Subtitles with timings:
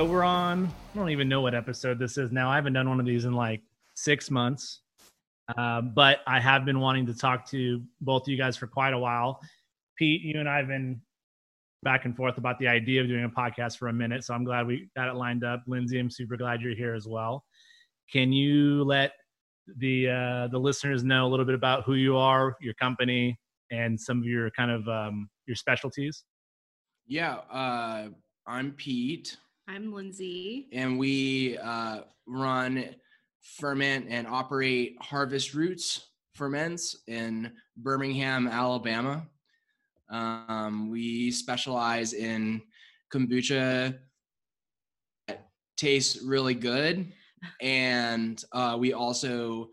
[0.00, 0.64] So we're on,
[0.94, 2.50] I don't even know what episode this is now.
[2.50, 3.60] I haven't done one of these in like
[3.94, 4.80] six months.
[5.58, 8.94] Uh, but I have been wanting to talk to both of you guys for quite
[8.94, 9.42] a while.
[9.98, 11.02] Pete, you and I have been
[11.82, 14.24] back and forth about the idea of doing a podcast for a minute.
[14.24, 15.64] So I'm glad we got it lined up.
[15.66, 17.44] Lindsay, I'm super glad you're here as well.
[18.10, 19.12] Can you let
[19.76, 23.38] the uh, the listeners know a little bit about who you are, your company,
[23.70, 26.24] and some of your kind of um, your specialties?
[27.06, 28.08] Yeah, uh,
[28.46, 29.36] I'm Pete.
[29.72, 30.66] I'm Lindsay.
[30.72, 32.86] And we uh, run,
[33.40, 39.28] ferment, and operate Harvest Roots Ferments in Birmingham, Alabama.
[40.10, 42.62] Um, we specialize in
[43.14, 43.96] kombucha
[45.28, 47.12] that tastes really good.
[47.60, 49.68] And uh, we also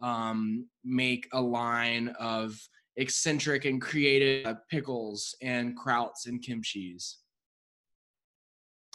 [0.00, 2.56] um, make a line of
[2.98, 7.16] eccentric and creative pickles and krauts and kimchis.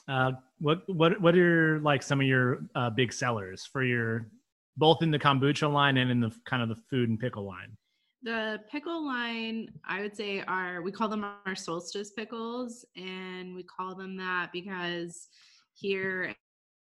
[0.07, 0.31] Uh,
[0.65, 4.31] what what what are like some of your uh, big sellers for your
[4.77, 7.77] both in the kombucha line and in the kind of the food and pickle line?
[8.23, 13.61] The pickle line, I would say, are we call them our solstice pickles, and we
[13.61, 15.27] call them that because
[15.75, 16.35] here in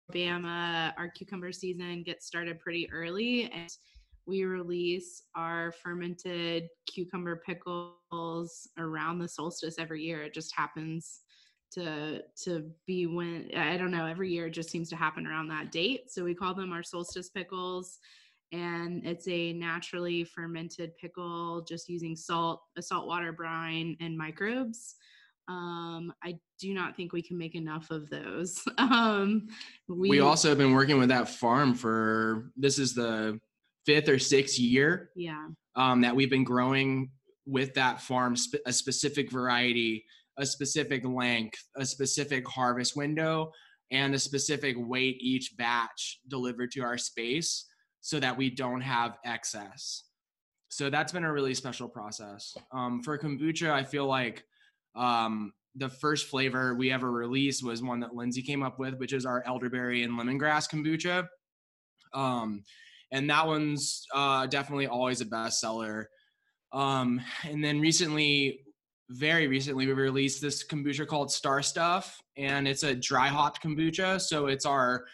[0.08, 3.70] Alabama, our cucumber season gets started pretty early, and
[4.26, 10.24] we release our fermented cucumber pickles around the solstice every year.
[10.24, 11.20] It just happens
[11.72, 15.48] to to be when I don't know every year it just seems to happen around
[15.48, 16.10] that date.
[16.10, 17.98] So we call them our solstice pickles
[18.52, 24.96] and it's a naturally fermented pickle just using salt, a saltwater brine and microbes.
[25.48, 28.62] Um, I do not think we can make enough of those.
[28.78, 29.48] um,
[29.88, 33.38] we, we also have been working with that farm for this is the
[33.86, 35.10] fifth or sixth year.
[35.14, 35.48] Yeah.
[35.76, 37.10] Um, that we've been growing
[37.46, 40.04] with that farm sp- a specific variety
[40.40, 43.52] a specific length, a specific harvest window,
[43.90, 47.66] and a specific weight each batch delivered to our space
[48.00, 50.04] so that we don't have excess.
[50.68, 52.56] So that's been a really special process.
[52.72, 54.44] Um, for kombucha, I feel like
[54.94, 59.12] um, the first flavor we ever released was one that Lindsay came up with, which
[59.12, 61.26] is our elderberry and lemongrass kombucha.
[62.14, 62.62] Um,
[63.12, 66.04] and that one's uh, definitely always a bestseller.
[66.72, 68.60] Um, and then recently,
[69.10, 74.20] very recently we released this kombucha called Star Stuff, and it's a dry hopped kombucha.
[74.20, 75.04] So it's our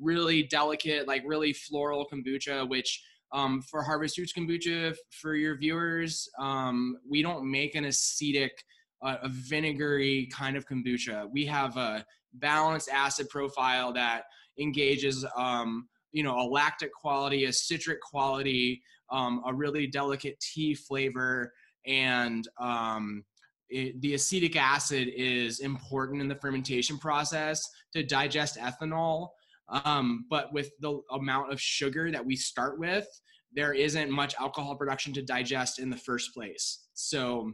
[0.00, 3.00] really delicate, like really floral kombucha, which
[3.32, 8.64] um, for Harvest Roots kombucha, for your viewers, um, we don't make an acetic,
[9.02, 11.28] uh, a vinegary kind of kombucha.
[11.30, 12.04] We have a
[12.34, 14.24] balanced acid profile that
[14.58, 20.74] engages, um, you know, a lactic quality, a citric quality, um, a really delicate tea
[20.74, 21.52] flavor,
[21.86, 23.24] and um,
[23.70, 27.62] it, the acetic acid is important in the fermentation process
[27.94, 29.28] to digest ethanol.
[29.68, 33.06] Um, but with the amount of sugar that we start with,
[33.54, 36.86] there isn't much alcohol production to digest in the first place.
[36.94, 37.52] So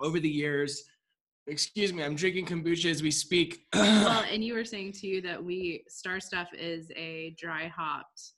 [0.00, 0.82] over the years,
[1.46, 3.66] excuse me, I'm drinking kombucha as we speak.
[3.74, 8.32] well, and you were saying too that we Star Stuff is a dry hopped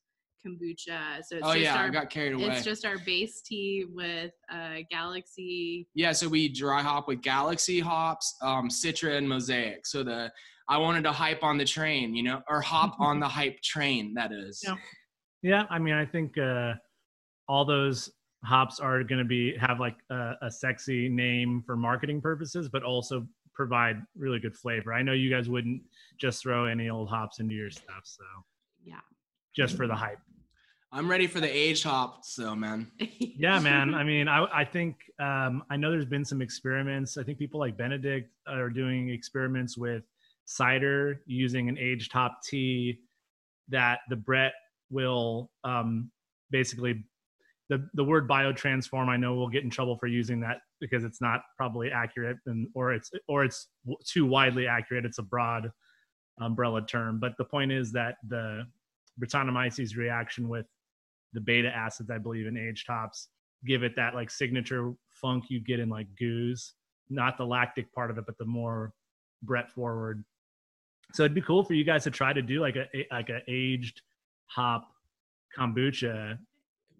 [0.44, 1.24] kombucha.
[1.24, 2.46] So it's oh yeah, our, I got carried away.
[2.46, 5.88] It's just our base tea with uh, Galaxy.
[5.94, 9.86] Yeah, so we dry hop with Galaxy hops, um, Citra, and Mosaic.
[9.86, 10.32] So the
[10.68, 14.14] I wanted to hype on the train, you know, or hop on the hype train.
[14.14, 14.60] That is.
[14.64, 14.76] Yeah,
[15.42, 15.62] yeah.
[15.70, 16.74] I mean, I think uh,
[17.48, 18.10] all those
[18.44, 22.82] hops are going to be have like a, a sexy name for marketing purposes, but
[22.82, 24.92] also provide really good flavor.
[24.92, 25.82] I know you guys wouldn't
[26.20, 28.24] just throw any old hops into your stuff, so
[28.84, 29.00] yeah,
[29.56, 30.18] just for the hype.
[30.96, 32.88] I'm ready for the age hop, so man.
[33.18, 33.94] yeah, man.
[33.94, 37.18] I mean, I I think um, I know there's been some experiments.
[37.18, 40.04] I think people like Benedict are doing experiments with
[40.44, 43.00] cider using an aged hop tea
[43.70, 44.52] that the Brett
[44.88, 46.12] will um,
[46.52, 47.04] basically
[47.68, 49.08] the the word biotransform.
[49.08, 52.68] I know we'll get in trouble for using that because it's not probably accurate and
[52.72, 53.66] or it's or it's
[54.06, 55.04] too widely accurate.
[55.04, 55.72] It's a broad
[56.40, 58.64] umbrella term, but the point is that the
[59.20, 60.66] Brettanomyces reaction with
[61.34, 63.28] the beta acids, I believe, in aged hops
[63.64, 66.72] give it that like signature funk you get in like gueuze,
[67.08, 68.92] not the lactic part of it, but the more
[69.42, 70.24] Brett forward.
[71.12, 73.40] So it'd be cool for you guys to try to do like a like a
[73.48, 74.02] aged
[74.46, 74.90] hop
[75.56, 76.38] kombucha.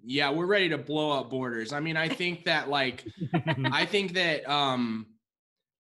[0.07, 1.73] Yeah, we're ready to blow up borders.
[1.73, 3.05] I mean, I think that like
[3.73, 5.07] I think that um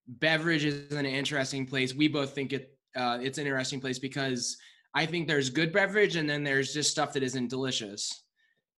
[0.06, 1.94] beverage is an interesting place.
[1.94, 4.56] We both think it uh, it's an interesting place because
[4.94, 8.23] I think there's good beverage and then there's just stuff that isn't delicious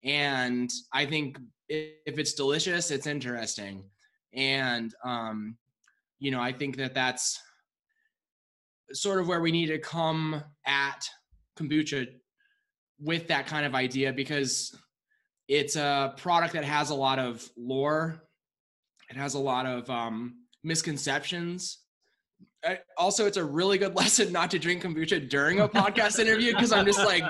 [0.05, 3.85] and i think if it's delicious it's interesting.
[4.35, 5.56] And um
[6.19, 7.41] you know i think that that's
[8.93, 11.09] sort of where we need to come at
[11.59, 12.06] kombucha
[13.01, 14.75] with that kind of idea because
[15.49, 18.23] it's a product that has a lot of lore.
[19.11, 21.79] It has a lot of um, misconceptions
[22.97, 26.73] also it's a really good lesson not to drink kombucha during a podcast interview because
[26.73, 27.25] i'm just like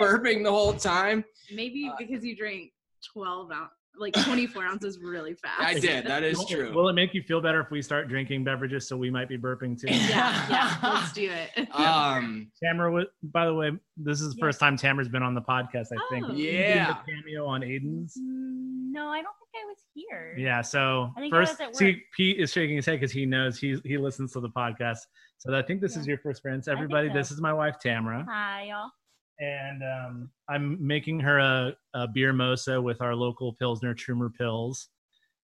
[0.00, 1.24] burping the whole time.
[1.52, 2.72] Maybe Uh, because you drink
[3.12, 5.60] 12 ounce, like 24 ounces really fast.
[5.60, 8.42] i did that is true Will it make you feel better if we start drinking
[8.42, 9.88] beverages so we might be burping too?
[9.88, 10.76] Yeah, yeah.
[10.82, 11.68] Let's do it.
[11.74, 14.46] um Tamara, by the way, this is the Yeah.
[14.46, 16.24] first time Tamara's been on the podcast, I think.
[16.26, 16.28] Oh.
[16.30, 16.86] Did you do Yeah.
[17.06, 18.16] the cameo on Aiden's.
[18.18, 20.34] Mm, No, I don't think I was here.
[20.38, 22.02] Yeah, so I think I first, was at see.
[22.16, 24.98] Pete is shaking his head because he knows he's he listens to the podcast.
[25.38, 26.66] So I think this is your first appearance.
[26.68, 27.14] Everybody, so.
[27.14, 28.90] this is my wife Tamara, Hi, y'all.
[29.40, 34.86] And um, I'm making her a, a beer mosa with our local Pilsner Trumer Pils,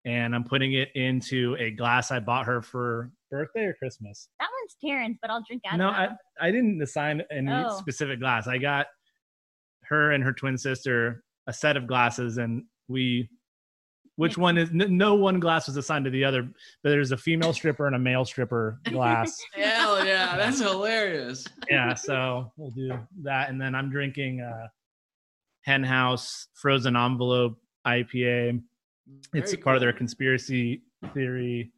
[0.04, 4.28] and I'm putting it into a glass I bought her for birthday or Christmas.
[4.38, 6.08] That one's Terrence, but I'll drink out No, of I.
[6.40, 7.78] I didn't assign any Oh.
[7.78, 8.46] specific glass.
[8.46, 8.86] I got
[9.84, 13.30] her and her twin sister a set of glasses, and we,
[14.16, 17.16] which one is n- no one glass was assigned to the other, but there's a
[17.16, 19.40] female stripper and a male stripper glass.
[19.54, 24.68] hell yeah that's hilarious yeah, so we'll do that, and then I'm drinking uh,
[25.62, 28.62] Hen House Frozen Envelope IPA.
[29.34, 30.82] It's Very part of their conspiracy
[31.14, 31.72] theory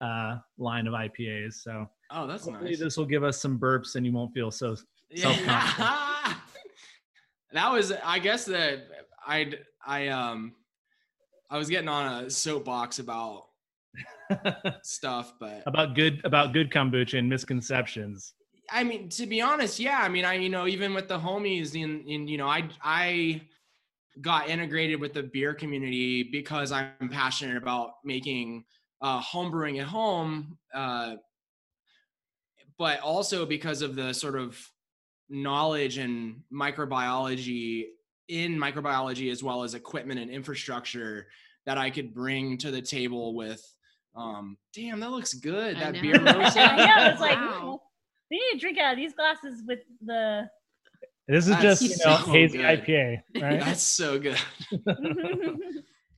[0.00, 1.54] uh, line of IPAs.
[1.54, 4.76] So oh that's nice this will give us some burps, and you won't feel so.
[5.10, 5.32] Yeah.
[7.52, 8.86] that was I guess that
[9.26, 9.52] I
[9.84, 10.54] I um
[11.52, 13.44] I was getting on a soapbox about
[14.82, 18.32] stuff, but about good about good kombucha and misconceptions.
[18.70, 21.74] I mean to be honest, yeah, I mean I you know even with the homies
[21.74, 23.42] in in you know I I
[24.22, 28.64] got integrated with the beer community because I'm passionate about making
[29.02, 31.16] uh home brewing at home uh
[32.78, 34.58] but also because of the sort of
[35.28, 37.88] knowledge and microbiology
[38.32, 41.26] in microbiology as well as equipment and infrastructure
[41.66, 43.62] that I could bring to the table with
[44.16, 46.00] um damn that looks good I that know.
[46.02, 46.56] beer mosa.
[46.56, 47.10] I.
[47.10, 47.80] It's like Wow.
[48.30, 50.48] we need to drink out of these glasses with the.
[51.28, 52.84] This is That's just you know so hazy good.
[52.84, 53.60] IPA, right?
[53.64, 54.38] that's so good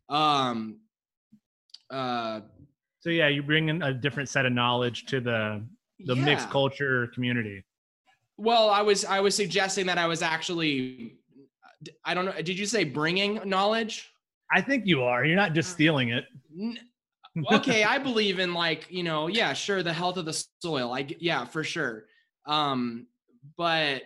[0.08, 0.78] um
[1.90, 2.40] uh
[3.00, 5.62] so yeah, you bring in a different set of knowledge to the
[6.06, 7.62] the mixed culture community.
[8.36, 11.16] well i was i was suggesting that i was actually
[12.04, 14.10] i don't know did you say bringing knowledge
[14.52, 15.24] I think you are.
[15.24, 16.24] You're not just stealing it.
[17.50, 21.02] Okay i believe in like you know yeah sure the health of the soil i
[21.02, 22.04] g- yeah for sure
[22.46, 23.08] um
[23.56, 24.02] but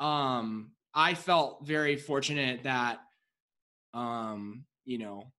[0.00, 2.98] um i felt very fortunate that
[3.92, 5.30] um you know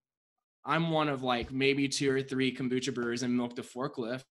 [0.66, 4.24] i'm one of like maybe two or three kombucha brewers in milk the forklift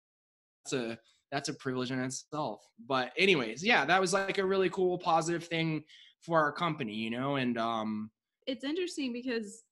[0.65, 0.99] that's a
[1.31, 5.45] that's a privilege in itself but anyways yeah that was like a really cool positive
[5.45, 5.85] thing
[6.25, 8.11] for our company you know and um
[8.47, 9.63] it's interesting because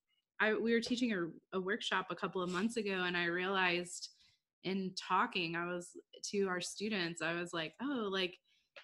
[0.42, 4.08] I we were teaching a, a workshop a couple of months ago, and I realized
[4.64, 5.90] in talking, I was
[6.30, 8.36] to our students, I was like, oh, like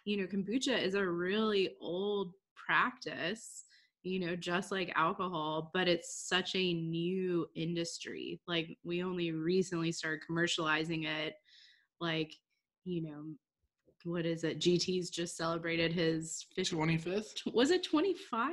[0.05, 3.65] you know, kombucha is a really old practice,
[4.03, 8.41] you know, just like alcohol, but it's such a new industry.
[8.47, 11.35] Like we only recently started commercializing it,
[12.01, 12.33] like
[12.85, 13.25] you know.
[14.09, 14.59] What is it?
[14.59, 18.53] GT's just celebrated his 50, 25th was it 25?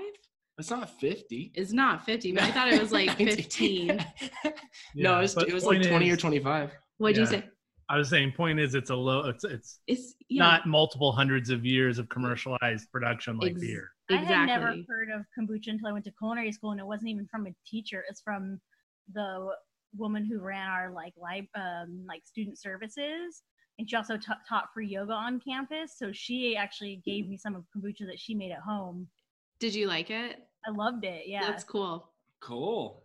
[0.57, 3.87] it's not 50 It's not 50, but I thought it was like 15.
[4.95, 6.71] no, it was, it was like point 20 or 25.
[6.97, 7.21] What'd Yeah.
[7.21, 7.43] you say?
[7.87, 9.29] I was saying, point is, it's a low.
[9.29, 13.91] It's it's It's yeah, not multiple hundreds of years of commercialized production like Ex- beer.
[14.09, 17.09] I had never heard of kombucha until I went to culinary school, and it wasn't
[17.09, 18.03] even from a teacher.
[18.09, 18.59] It's from
[19.13, 19.49] the
[19.95, 23.43] woman who ran our like lib, um, like student services,
[23.77, 25.97] and she also ta- taught free yoga on campus.
[25.97, 29.07] So she actually gave me some of kombucha that she made at home.
[29.59, 30.47] Did you like it?
[30.65, 31.23] I loved it.
[31.27, 32.09] Yeah, That's cool.
[32.39, 33.03] Cool.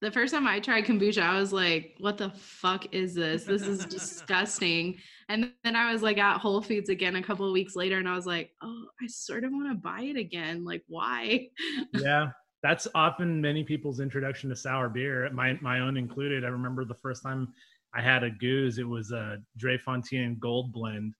[0.00, 3.44] The first time I tried kombucha, I was like, what the fuck is this?
[3.44, 4.98] This is disgusting.
[5.28, 8.08] And then I was like at Whole Foods again a couple of weeks later and
[8.08, 10.64] I was like, oh, I sort of want to buy it again.
[10.64, 11.48] Like, why?
[11.94, 12.28] yeah
[12.62, 16.94] that's often many people's introduction to sour beer my my own included i remember the
[16.94, 17.52] first time
[17.94, 18.78] i had a gueuze.
[18.78, 21.14] It was a Drie Fonteinen gold blend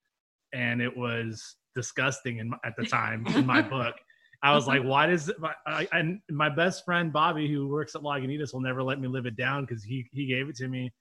[0.53, 3.95] and it was disgusting in at the time in my book.
[4.43, 8.03] I was like why does my I, and my best friend bobby who works at
[8.03, 10.93] lagunitas will never let me live it down because he he gave it to me.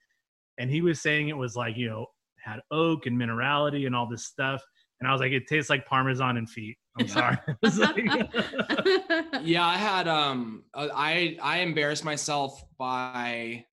[0.60, 2.06] And he was saying it was like you know
[2.40, 4.62] had oak and minerality and all this stuff.
[5.00, 6.78] And i was like it tastes like parmesan and feet.
[7.00, 7.38] I'm sorry.
[7.64, 7.98] It's like-
[9.44, 13.66] Yeah, I had um uh, I I embarrassed myself by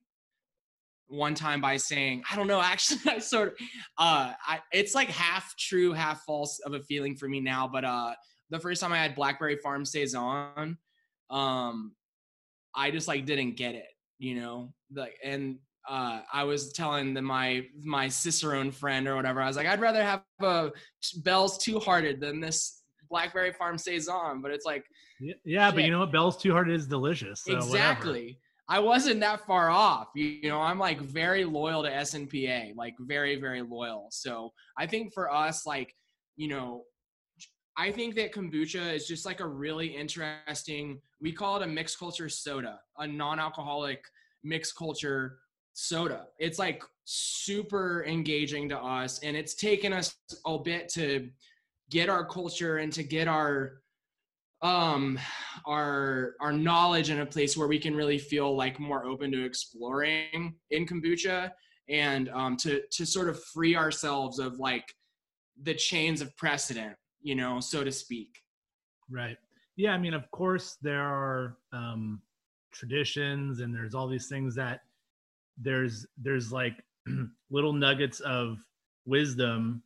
[1.11, 3.55] one time by saying, I don't know, actually, I sort of,
[3.99, 7.69] uh, I, it's like half true, half false of a feeling for me now.
[7.69, 8.15] But uh,
[8.51, 10.79] the first time I had Blackberry Farm Saison,
[11.29, 11.93] um,
[12.75, 13.89] I just like didn't get it,
[14.19, 19.41] you know, like, and uh, I was telling the, my my Cicerone friend or whatever,
[19.41, 20.71] I was like, I'd rather have a
[21.19, 24.85] Bell's Two Hearted than this Blackberry Farm Saison, but it's like,
[25.21, 26.13] yeah, yeah but you know what?
[26.13, 27.43] Bell's Two Hearted is delicious.
[27.45, 28.21] So exactly.
[28.21, 28.39] Whatever.
[28.71, 30.11] I wasn't that far off.
[30.15, 34.07] You, know, I'm like very loyal to SNPA, like very, very loyal.
[34.13, 35.93] So I think for us, like,
[36.37, 36.85] you know,
[37.77, 41.99] I think that kombucha is just like a really interesting, we call it a mixed
[41.99, 44.05] culture soda, a non alcoholic
[44.45, 45.39] mixed culture
[45.73, 46.27] soda.
[46.39, 49.19] It's like super engaging to us.
[49.25, 51.29] And it's taken us a bit to
[51.91, 53.81] get our culture and to get our
[54.63, 55.19] um
[55.67, 59.45] our our knowledge in a place where we can really feel like more open to
[59.45, 61.51] exploring in kombucha
[61.89, 64.95] and um to to sort of free ourselves of like
[65.63, 68.39] the chains of precedent you know so to speak.
[69.11, 69.37] Right.
[69.77, 72.21] Yeah i mean of course there are um
[72.73, 74.81] traditions and there's all these things that
[75.59, 76.75] there's there's like
[77.51, 78.59] little nuggets of
[79.07, 79.83] wisdom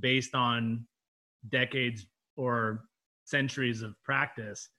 [0.00, 0.86] based on
[1.48, 2.06] decades
[2.36, 2.82] or
[3.26, 4.70] centuries of practice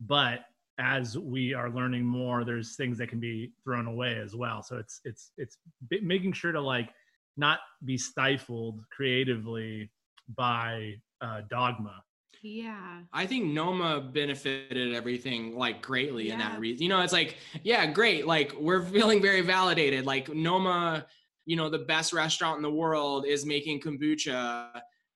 [0.00, 0.40] but
[0.78, 4.62] as we are learning more there's things that can be thrown away as well.
[4.62, 5.58] So it's it's it's
[6.02, 6.90] making sure to like
[7.36, 9.90] not be stifled creatively
[10.36, 12.02] by uh, dogma.
[12.42, 13.00] Yeah.
[13.12, 16.34] I think noma benefited everything like greatly yeah.
[16.34, 20.04] in that reason you know it's like yeah great like we're feeling very validated.
[20.04, 21.06] Like noma
[21.46, 24.70] you know the best restaurant in the world is making kombucha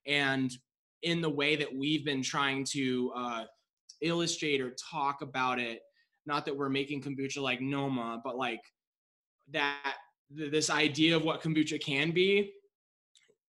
[0.06, 0.52] and
[1.02, 3.44] in the way that we've been trying to uh,
[4.00, 5.80] illustrate or talk about it.
[6.26, 8.60] Not that we're making kombucha like Noma, but like
[9.52, 9.94] that
[10.30, 12.52] this idea of what kombucha can be.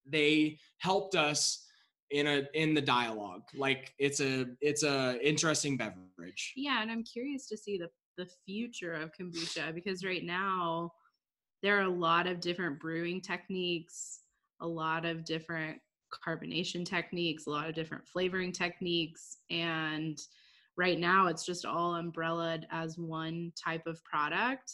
[0.06, 1.66] They helped us
[2.12, 3.44] in a in the dialogue.
[3.54, 6.54] Like it's a it's a interesting beverage.
[6.56, 10.92] Yeah, and I'm curious to see the the future of kombucha because right now
[11.62, 14.20] there are a lot of different brewing techniques,
[14.62, 15.80] a lot of different
[16.12, 19.38] carbonation techniques, a lot of different flavoring techniques.
[19.50, 20.20] And
[20.78, 24.74] right now it's just all umbrellaed as one type of product.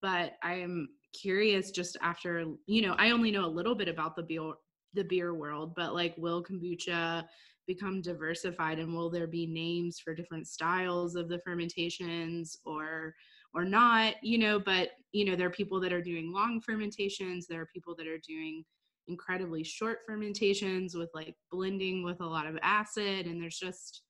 [0.00, 4.16] But I am curious just after, you know, I only know a little bit about
[4.16, 4.52] the beer
[4.94, 7.24] the beer world, but like will kombucha
[7.66, 13.14] become diversified and will there be names for different styles of the fermentations or
[13.54, 17.46] or not you know but you know there are people that are doing long fermentations
[17.46, 18.64] there are people that are doing
[19.08, 24.02] incredibly short fermentations with like blending with a lot of acid and there's just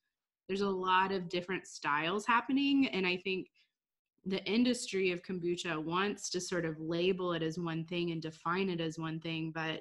[0.48, 3.46] there's a lot of different styles happening and i think
[4.26, 8.68] the industry of kombucha wants to sort of label it as one thing and define
[8.68, 9.80] it as one thing but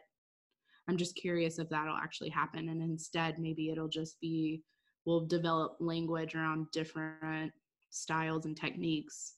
[0.88, 4.63] i'm just curious if that'll actually happen and instead maybe it'll just be
[5.06, 7.51] we'll develop language around different
[7.89, 9.36] styles and techniques.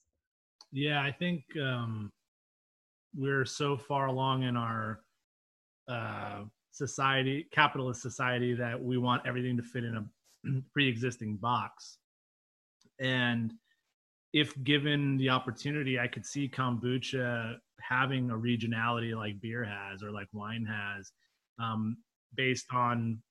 [0.72, 2.12] Yeah i think um
[3.16, 5.00] we're so far along in our
[5.88, 11.98] uh, society, capitalist society, that we want everything to fit in a pre-existing box.
[13.00, 13.52] And
[14.32, 20.10] if given the opportunity, I could see kombucha having a regionality like beer has or
[20.10, 21.12] like wine has,
[21.62, 21.96] um,
[22.36, 23.22] based on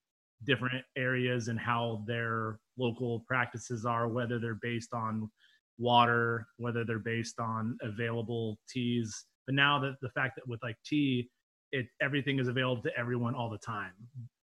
[0.46, 5.30] different areas and how their local practices are, whether they're based on
[5.78, 9.26] water, whether they're based on available teas.
[9.46, 11.30] But now that the fact that with like tea,
[11.74, 13.92] it everything is available to everyone all the time.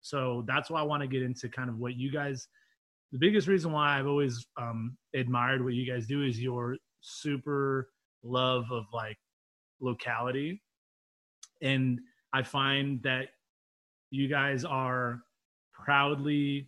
[0.01, 2.47] So that's why I want to get into kind of what you guys.
[3.11, 7.89] The biggest reason why I've always um, admired what you guys do is your super
[8.23, 9.17] love of like
[9.79, 10.61] locality,
[11.61, 11.99] and
[12.33, 13.27] I find that
[14.11, 15.21] you guys are
[15.71, 16.67] proudly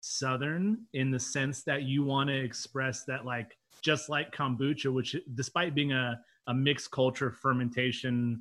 [0.00, 5.16] southern in the sense that you want to express that like just like kombucha which
[5.34, 8.40] despite being a, a mixed culture fermentation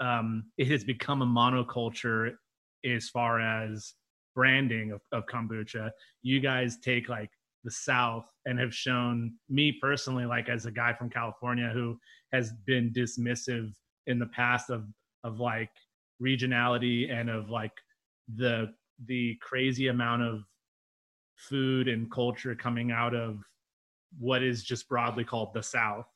[0.00, 2.32] um, it has become a monoculture
[2.84, 3.94] as far as
[4.34, 5.90] branding of, of kombucha.
[6.22, 7.30] You guys take like
[7.64, 11.98] the South and have shown me personally, like as a guy from California who
[12.32, 13.72] has been dismissive
[14.06, 14.86] in the past of
[15.24, 15.70] of like
[16.22, 17.72] regionality and of like
[18.36, 18.72] the
[19.06, 20.42] the crazy amount of
[21.36, 23.38] food and culture coming out of
[24.18, 26.06] what is just broadly called the South.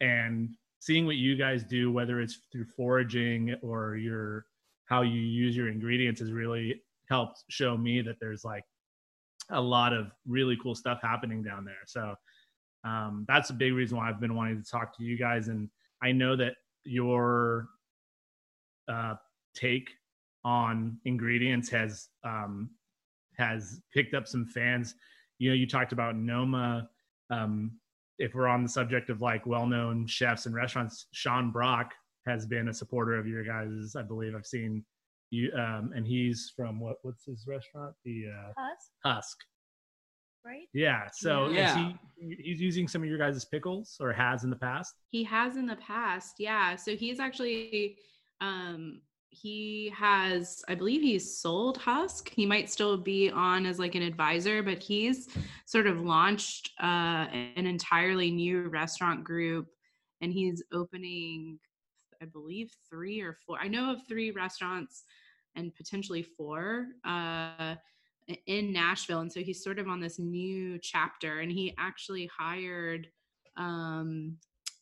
[0.00, 0.50] And
[0.84, 4.44] seeing what you guys do, whether it's through foraging or your
[4.84, 8.64] how you use your ingredients, has really helped show me that there's like
[9.50, 11.86] a lot of really cool stuff happening down there.
[11.86, 12.14] So
[12.84, 15.48] um, that's a big reason why I've been wanting to talk to you guys.
[15.48, 15.70] And
[16.02, 16.52] I know that
[16.84, 17.68] your
[18.86, 19.14] uh,
[19.56, 19.88] take
[20.44, 22.68] on ingredients has um,
[23.38, 24.96] has picked up some fans.
[25.38, 26.90] You know, you talked about Noma.
[27.30, 27.72] Um,
[28.18, 31.92] if we're on the subject of like well-known chefs and restaurants, Sean Brock
[32.26, 33.94] has been a supporter of your guys.
[33.96, 34.84] I believe I've seen
[35.30, 36.96] you, um, and he's from what?
[37.02, 37.94] What's his restaurant?
[38.04, 39.38] The uh, Husk, Husk.
[40.44, 40.66] right?
[40.72, 41.08] Yeah.
[41.12, 41.70] So Yeah.
[41.70, 44.94] Is he, he's using some of your guys' pickles, or has in the past.
[45.10, 46.76] He has in the past, yeah.
[46.76, 47.96] So he's actually
[48.40, 49.00] um
[49.34, 52.30] he has I believe he's sold Husk.
[52.30, 55.28] He might still be on as like an advisor, but he's
[55.66, 57.26] sort of launched uh
[57.56, 59.66] an entirely new restaurant group
[60.20, 61.58] and he's opening
[62.22, 63.58] I believe 3 or 4.
[63.60, 65.04] I know of 3 restaurants
[65.56, 67.74] and potentially 4 uh
[68.46, 73.08] in Nashville and so he's sort of on this new chapter and he actually hired
[73.56, 74.38] um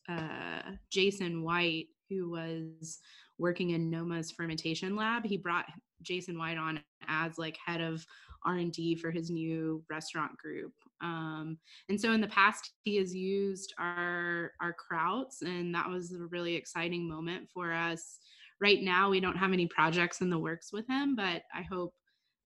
[0.08, 2.98] uh, Jason White, who was
[3.42, 5.26] working in Noma's fermentation lab.
[5.26, 5.66] He brought
[6.00, 8.06] Jason White on as like head of
[8.46, 10.72] R&D for his new restaurant group.
[11.02, 11.58] Um,
[11.88, 16.26] and so in the past, he has used our our krauts, and that was a
[16.30, 18.20] really exciting moment for us.
[18.60, 21.92] Right now, we don't have any projects in the works with him, but I hope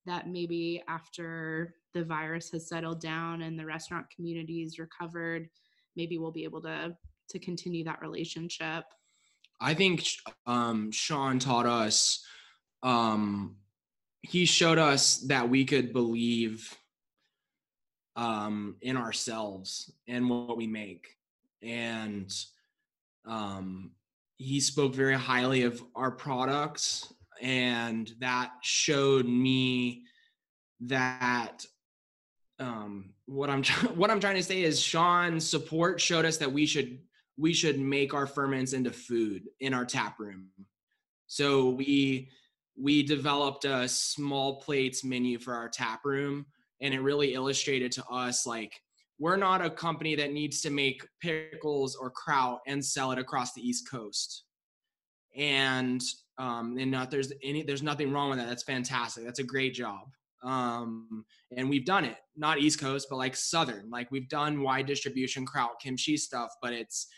[0.07, 5.49] that maybe after the virus has settled down and the restaurant community's recovered,
[5.95, 6.97] maybe we'll be able to
[7.29, 8.85] to continue that relationship.
[9.61, 10.05] I think
[10.47, 12.25] um, Sean taught us.
[12.83, 13.57] Um,
[14.23, 16.77] he showed us that we could believe
[18.17, 21.09] um, in ourselves and what we make,
[21.63, 22.33] and
[23.27, 23.93] um,
[24.37, 30.05] he spoke very highly of our products, and that showed me
[30.81, 31.65] that
[32.59, 33.65] um, what I'm
[33.95, 36.99] what I'm trying to say is Sean's support showed us that we should
[37.37, 40.49] we should make our ferments into food in our tap room.
[41.27, 42.31] So we
[42.79, 46.47] we developed a small plates menu for our tap room
[46.81, 48.81] and it really illustrated to us like
[49.19, 53.55] we're not a company that needs to make pickles or kraut and sell it across
[53.55, 54.45] the east coast.
[55.35, 56.03] And
[56.39, 58.49] um and not there's any there's nothing wrong with that.
[58.49, 59.25] That's fantastic.
[59.25, 60.09] That's a great job.
[60.43, 61.25] Um
[61.57, 62.19] and we've done it.
[62.37, 63.89] Not east coast but like southern.
[63.91, 67.09] Like we've done wide distribution kraut kimchi stuff but it's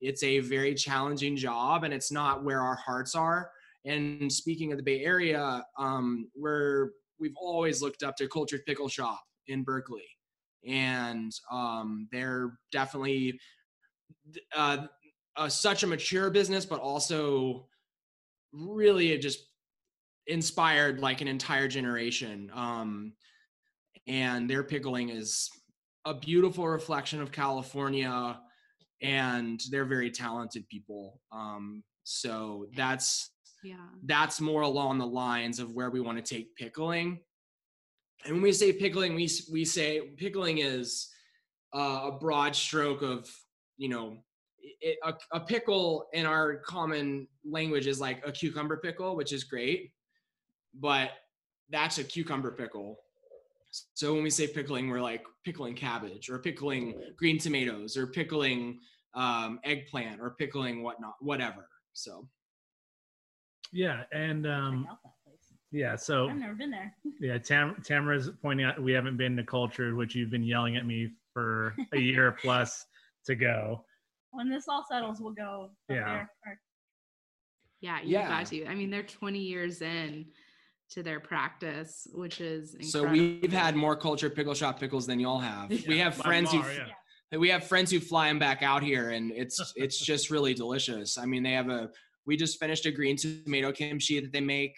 [0.00, 3.50] it's a very challenging job and it's not where our hearts are.
[3.84, 8.88] And speaking of the bay area um we're we've always looked up to cultured pickle
[8.88, 10.06] shop in berkeley.
[10.66, 13.38] And um they're definitely
[14.54, 14.86] uh,
[15.36, 17.68] uh such a mature business but also
[18.52, 19.46] really just
[20.26, 22.50] inspired like an entire generation.
[22.54, 23.12] Um
[24.08, 25.50] and their pickling is
[26.04, 28.38] a beautiful reflection of california
[29.02, 33.30] and they're very talented people um so that's
[33.62, 33.88] Yeah.
[34.04, 37.20] that's more along the lines of where we want to take pickling
[38.24, 41.08] and when we say pickling we we say pickling is
[41.74, 43.28] uh, a broad stroke of
[43.76, 44.16] you know
[44.80, 49.44] it, a, a pickle in our common language is like a cucumber pickle which is
[49.44, 49.92] great
[50.80, 51.10] but
[51.70, 52.98] that's a cucumber pickle
[53.94, 58.78] so when we say pickling we're like pickling cabbage or pickling green tomatoes or pickling
[59.14, 62.28] um, eggplant or pickling whatnot whatever so
[63.72, 65.52] Yeah, and um, out that place.
[65.72, 65.96] yeah.
[65.96, 66.94] So I've never been there.
[67.20, 70.86] yeah, Tam Tamara's pointing out we haven't been to cultured, which you've been yelling at
[70.86, 72.86] me for a year plus
[73.26, 73.84] to go.
[74.30, 76.04] When this all settles, we'll go Yeah.
[76.44, 76.60] there.
[77.80, 78.28] Yeah, you Yeah.
[78.28, 78.66] got to.
[78.66, 80.26] I mean, they're 20 years in
[80.90, 83.08] to their practice, which is incredible.
[83.08, 85.70] so we've had more culture pickle shop pickles than y'all have.
[85.86, 86.78] We have friends who far, f-
[87.32, 87.38] yeah.
[87.38, 91.18] we have friends who fly them back out here and it's it's just really delicious.
[91.18, 91.90] I mean they have a
[92.26, 94.76] we just finished a green tomato kimchi that they make.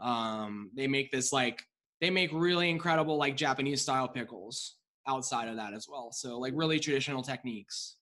[0.00, 1.62] Um they make this like
[2.00, 6.10] they make really incredible like japanese style pickles outside of that as well.
[6.12, 7.96] So like really traditional techniques.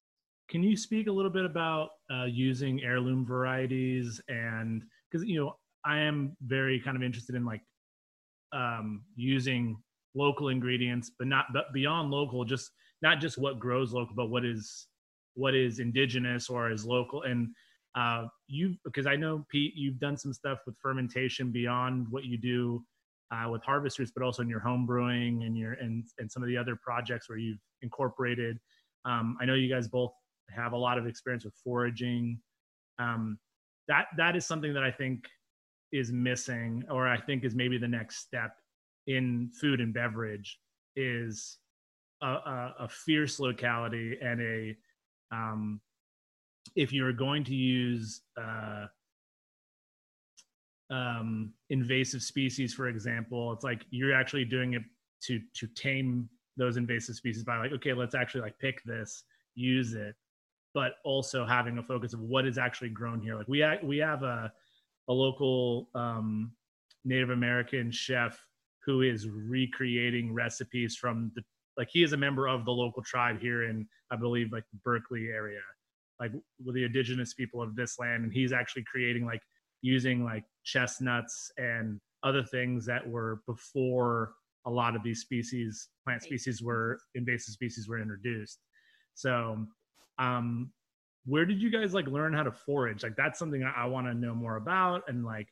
[0.49, 5.57] Can you speak a little bit about uh, using heirloom varieties and because you know
[5.85, 7.63] I am very kind of interested in like
[8.53, 9.77] um, using
[10.15, 14.45] local ingredients, but not but beyond local, just not just what grows local, but what
[14.45, 14.87] is
[15.35, 17.23] what is indigenous or is local.
[17.23, 17.49] And
[17.95, 22.39] uh, you because I know Pete, you've done some stuff with fermentation beyond what you
[22.39, 22.85] do
[23.33, 26.43] uh, with Harvest Roots, but also in your home brewing and your and and some
[26.43, 28.59] of the other projects where you've incorporated.
[29.05, 30.13] Um, I know you guys both
[30.51, 32.39] have a lot of experience with foraging.
[32.99, 33.39] Um,
[33.89, 35.25] that that is something that I think
[35.93, 38.57] is missing, or I think is maybe the next step
[39.07, 40.59] in food and beverage
[40.97, 41.59] is
[42.23, 44.77] a, a, a fierce locality and a
[45.35, 45.81] um,
[46.77, 48.87] if you're going to use uh,
[50.91, 54.83] um, invasive species, for example, it's like you're actually doing it
[55.23, 59.25] to to tame those invasive species by like, okay, let's actually like pick this,
[59.55, 60.15] use it,
[60.75, 63.37] but also having a focus of what is actually grown here.
[63.37, 64.53] Like we we have a
[65.09, 66.53] a local um,
[67.05, 68.39] Native American chef
[68.85, 71.43] who is recreating recipes from the
[71.77, 75.29] like he is a member of the local tribe here in I believe like Berkeley
[75.29, 75.61] area,
[76.21, 79.41] like with the indigenous people of this land, and he's actually creating like
[79.81, 84.35] using like chestnuts and other things that were before
[84.67, 88.59] a lot of these species plant species were invasive species were introduced.
[89.15, 89.67] So
[90.19, 90.71] um
[91.25, 93.03] where did you guys like learn how to forage?
[93.03, 95.49] Like that's something i, want to know more about and like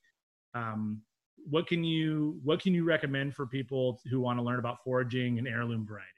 [0.54, 1.00] um
[1.48, 5.38] what can you what can you recommend for people who want to learn about foraging
[5.38, 6.08] and heirloom variety?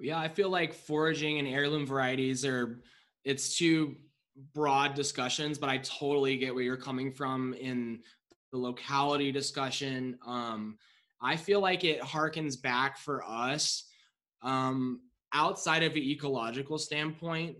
[0.00, 2.82] Yeah i feel like foraging and heirloom varieties are
[3.24, 3.96] it's two
[4.54, 8.00] broad discussions but i totally get where you're coming from in
[8.50, 10.18] the locality discussion.
[10.26, 10.78] Um
[11.20, 13.84] i feel like it harkens back for us
[14.42, 15.00] um
[15.34, 17.56] outside of an ecological standpoint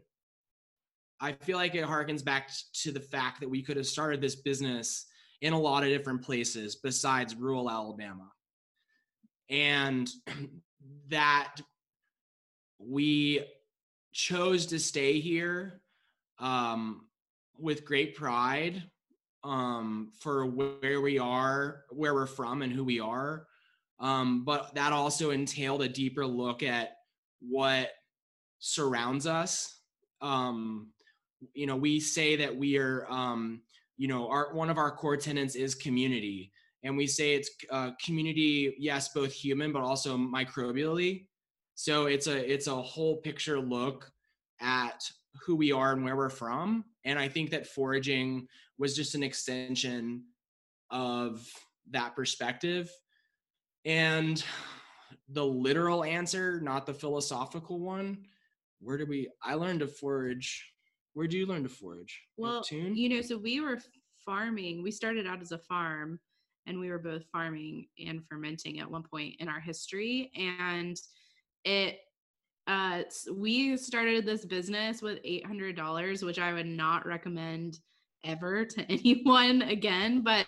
[1.21, 4.37] i feel like it harkens back to the fact that we could have started this
[4.37, 5.07] business
[5.41, 8.31] in a lot of different places besides rural Alabama.
[9.49, 10.11] And
[11.09, 11.57] that
[12.79, 13.45] we
[14.13, 15.81] chose to stay here
[16.39, 17.07] um,
[17.59, 18.83] with great pride
[19.45, 23.47] um, for where we are, where we're from, and who we are.
[24.01, 26.97] Um, but that also entailed a deeper look at
[27.41, 27.91] what
[28.59, 29.81] surrounds us.
[30.21, 30.89] Um,
[31.55, 33.61] you know, we say that we are um,
[33.97, 36.53] you know our one of our core tenants is community.
[36.85, 41.27] And we say it's uh, community yes both human but also microbially.
[41.75, 44.11] So it's a it's a whole picture look
[44.61, 45.03] at
[45.45, 46.85] who we are and where we're from.
[47.05, 48.47] And i think that foraging
[48.79, 50.25] was just an extension
[50.91, 51.47] of
[51.91, 52.91] that perspective.
[53.85, 54.43] And
[55.29, 58.19] the literal answer not the philosophical one
[58.81, 60.73] where did we i learned to forage
[61.15, 62.21] where do you learn to forage?
[62.37, 63.79] Well, you know, so we were
[64.25, 64.83] farming.
[64.83, 66.21] We started out as a farm
[66.69, 70.97] and we were both farming and fermenting at one point in our history and
[71.65, 71.99] it
[72.67, 77.79] uh we started this business with $800 which I would not recommend
[78.25, 80.47] ever to anyone again but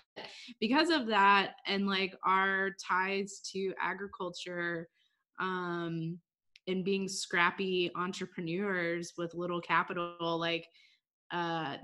[0.59, 4.87] because of that and like our ties to agriculture
[5.39, 6.19] um
[6.67, 10.67] and being scrappy entrepreneurs with little capital like
[11.31, 11.77] uh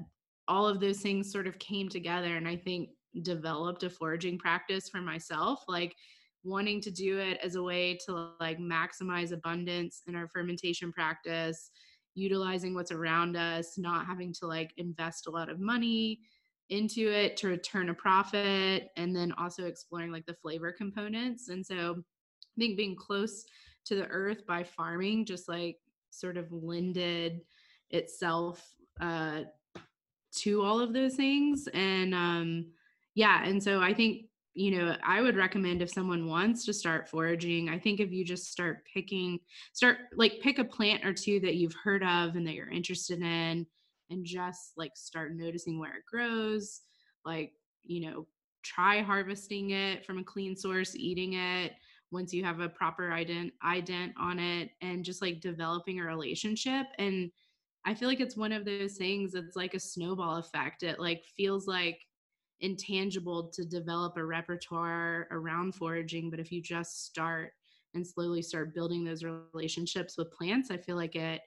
[0.48, 2.90] all of those things sort of came together and i think
[3.22, 5.96] developed a foraging practice for myself like
[6.44, 11.72] wanting to do it as a way to like maximize abundance in our fermentation practice
[12.16, 16.20] utilizing what's around us not having to like invest a lot of money
[16.70, 21.66] into it to return a profit and then also exploring like the flavor components and
[21.66, 23.46] so i think being close
[23.88, 25.78] to the earth by farming just like
[26.10, 27.42] sort of lended
[27.90, 28.66] itself
[29.00, 29.42] uh,
[30.36, 31.68] to all of those things.
[31.74, 32.66] And um,
[33.18, 37.10] yeah and so i think you know i would recommend if someone wants to start
[37.10, 39.40] foraging i think if you just start picking
[39.74, 43.20] start like pick a plant or two that you've heard of and that you're interested
[43.20, 43.66] in
[44.12, 46.82] and just like start noticing where it grows
[47.26, 48.28] like you know
[48.62, 51.74] try harvesting it from a clean source eating it
[52.12, 56.88] once you have a proper ident ident on it and just like developing a relationship
[57.00, 57.32] and
[57.86, 61.24] i feel like it's one of those things that's like a snowball effect it like
[61.36, 62.00] feels like
[62.62, 67.52] intangible to develop a repertoire around foraging but if you just start
[67.94, 71.42] and slowly start building those relationships with plants i feel like it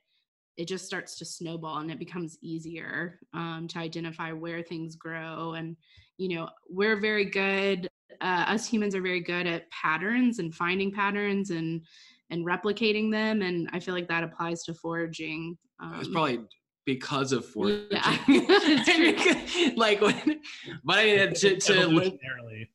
[0.56, 5.54] it just starts to snowball and it becomes easier um, to identify where things grow
[5.54, 5.76] and
[6.18, 7.89] you know we're very good
[8.20, 11.82] uh, us humans are very good at patterns and finding patterns and
[12.30, 16.40] and replicating them and i feel like that applies to foraging um, it's probably
[16.86, 17.88] because of foraging.
[17.90, 19.72] Yeah.
[19.76, 22.68] like but i mean to, to evolutionarily.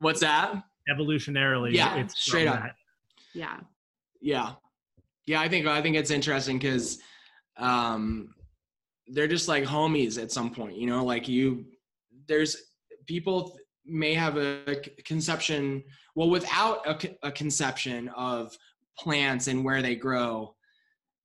[0.00, 0.62] What's that?
[0.90, 2.62] Evolutionarily yeah it's straight up.
[2.62, 2.74] that.
[3.34, 3.60] yeah.
[4.20, 4.52] Yeah.
[5.26, 6.98] Yeah i think i think it's interesting because
[7.56, 8.34] um
[9.08, 11.04] they're just like homies at some point you know?
[11.04, 11.66] Like you
[12.26, 12.56] there's
[13.06, 13.56] people
[13.88, 15.82] may have a conception
[16.14, 18.56] well without a, a, conception of
[18.98, 20.54] plants and where they grow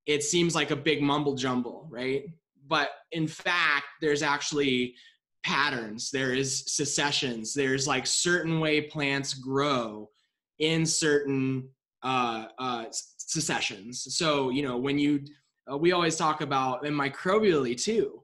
[0.05, 2.25] it seems like a big mumble jumble right?
[2.67, 4.95] But in fact there's actually
[5.43, 10.09] patterns there is successions there's like certain way plants grow
[10.59, 11.67] in certain
[12.01, 12.85] uh, uh,
[13.17, 15.21] successions so you know when you
[15.71, 18.23] uh, we always talk about and microbially too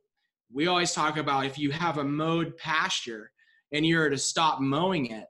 [0.52, 3.32] we always talk about if you have a mowed pasture
[3.72, 5.28] and you're to stop mowing it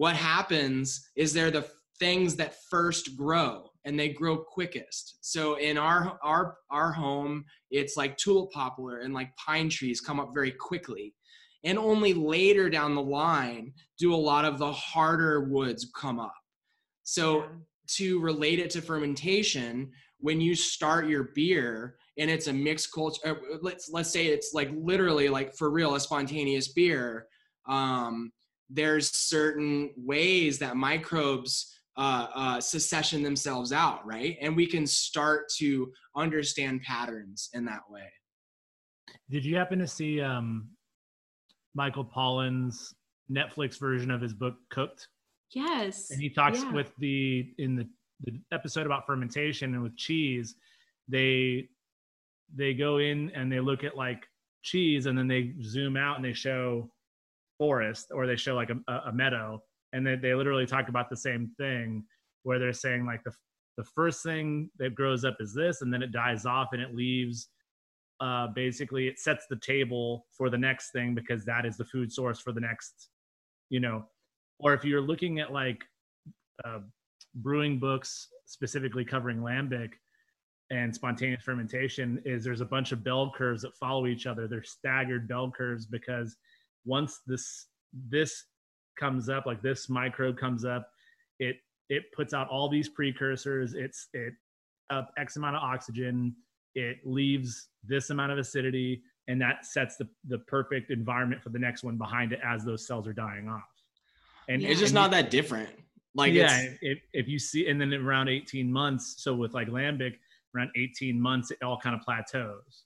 [0.00, 5.18] what happens is they're the things that first grow and they grow quickest.
[5.20, 10.18] So in our our our home it's like tulip poplar and like pine trees come
[10.18, 11.14] up very quickly.
[11.64, 16.32] And only later down the line do a lot of the harder woods come up.
[17.02, 17.44] So
[17.96, 23.20] to relate it to fermentation when you start your beer and it's a mixed culture
[23.26, 27.26] uh, let's let's say it's like literally like for real a spontaneous beer
[27.68, 28.32] um,
[28.68, 34.36] there's certain ways that microbes uh, uh, succession themselves out right?
[34.40, 38.08] And we can start to understand patterns in that way.
[39.28, 40.68] Did you happen to see um,
[41.74, 42.94] michael pollan's
[43.30, 45.08] netflix version of his book cooked?
[45.52, 46.10] Yes.
[46.10, 46.72] And he talks Yeah.
[46.72, 47.88] with the in the,
[48.24, 50.54] the episode about fermentation and with cheese
[51.08, 51.68] they
[52.54, 54.26] they go in and they look at like
[54.62, 56.90] cheese and then they zoom out and they show
[57.58, 59.60] forest or they show like a, a meadow
[59.92, 62.04] and they, they literally talk about the same thing
[62.42, 63.32] where they're saying like the,
[63.76, 66.94] the first thing that grows up is this and then it dies off and it
[66.94, 67.48] leaves
[68.20, 72.12] uh, basically it sets the table for the next thing because that is the food
[72.12, 73.08] source for the next
[73.70, 74.04] you know.
[74.58, 75.82] Or if you're looking at like
[76.64, 76.80] uh,
[77.36, 79.92] brewing books specifically covering lambic
[80.70, 84.46] and spontaneous fermentation is there's a bunch of bell curves that follow each other.
[84.46, 86.36] They're staggered bell curves because
[86.84, 87.66] once this
[88.08, 88.44] this
[88.98, 90.88] comes up like this microbe comes up
[91.40, 91.56] it
[91.88, 93.74] it puts out all these precursors.
[93.74, 94.34] It's it
[94.90, 96.36] up x amount of oxygen.
[96.76, 101.58] It leaves this amount of acidity and that sets the, the perfect environment for the
[101.58, 103.62] next one behind it as those cells are dying off.
[104.48, 105.70] And it's just and not that different.
[106.14, 109.68] Like yeah it's, if, if you see and then around 18 months so with like
[109.68, 110.14] lambic
[110.54, 112.84] around 18 months it all kind of plateaus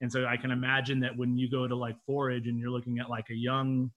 [0.00, 2.98] and so i can imagine that when you go to like forage and you're looking
[2.98, 3.90] at like a young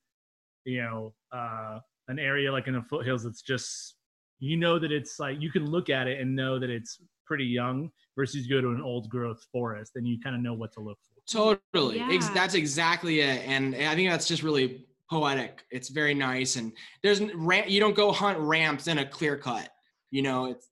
[0.66, 3.96] you know uh an area like in the foothills that's just
[4.40, 7.46] you know that it's like you can look at it and know that it's pretty
[7.46, 10.72] young versus you go to an old growth forest and you kind of know what
[10.72, 12.00] to look for Totally.
[12.00, 13.46] Ex- that's exactly it.
[13.46, 15.66] And I think that's just really poetic.
[15.72, 16.56] It's very nice.
[16.56, 16.72] And
[17.04, 17.32] there's n-
[17.68, 19.70] you don't go hunt ramps in a clear cut.
[20.10, 20.70] You know, it's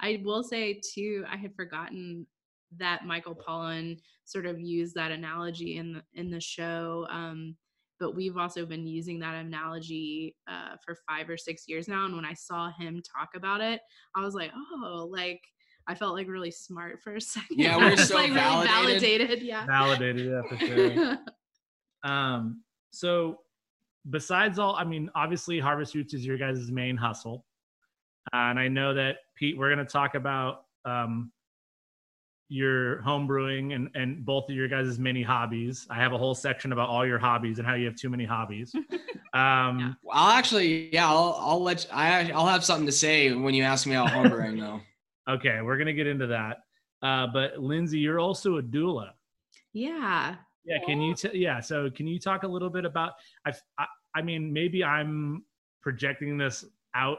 [0.00, 2.26] I will say too, I had forgotten
[2.78, 7.06] that Michael Pollan sort of used that analogy in the in the show.
[7.10, 7.56] Um,
[7.98, 12.06] but we've also been using that analogy uh, for five or six years now.
[12.06, 13.80] And when I saw him talk about it,
[14.16, 15.42] I was like, oh, like
[15.86, 17.58] I felt like really smart for a second.
[17.58, 19.00] Yeah, we're so like really validated.
[19.02, 19.42] validated.
[19.42, 19.66] Yeah.
[19.66, 21.18] validated yeah for sure
[22.02, 23.40] Um, so
[24.08, 27.44] besides all, I mean, obviously Harvest Roots is your guys' main hustle.
[28.32, 31.30] And I know that Pete, we're going to talk about um,
[32.48, 35.86] your home brewing and, and both of your guys' many hobbies.
[35.88, 38.24] I have a whole section about all your hobbies and how you have too many
[38.24, 38.74] hobbies.
[39.32, 43.54] Um, I'll actually, yeah, I'll, I'll let you, I, I'll have something to say when
[43.54, 44.80] you ask me about homebrewing though.
[45.28, 46.62] Okay, we're going to get into that.
[47.02, 49.10] Uh, but Lindsay, you're also a doula.
[49.72, 50.34] Yeah.
[50.64, 51.14] Yeah, can you?
[51.14, 53.12] T- yeah, so can you talk a little bit about?
[53.46, 55.44] I, I, I mean, maybe I'm
[55.82, 56.64] projecting this
[56.96, 57.18] out,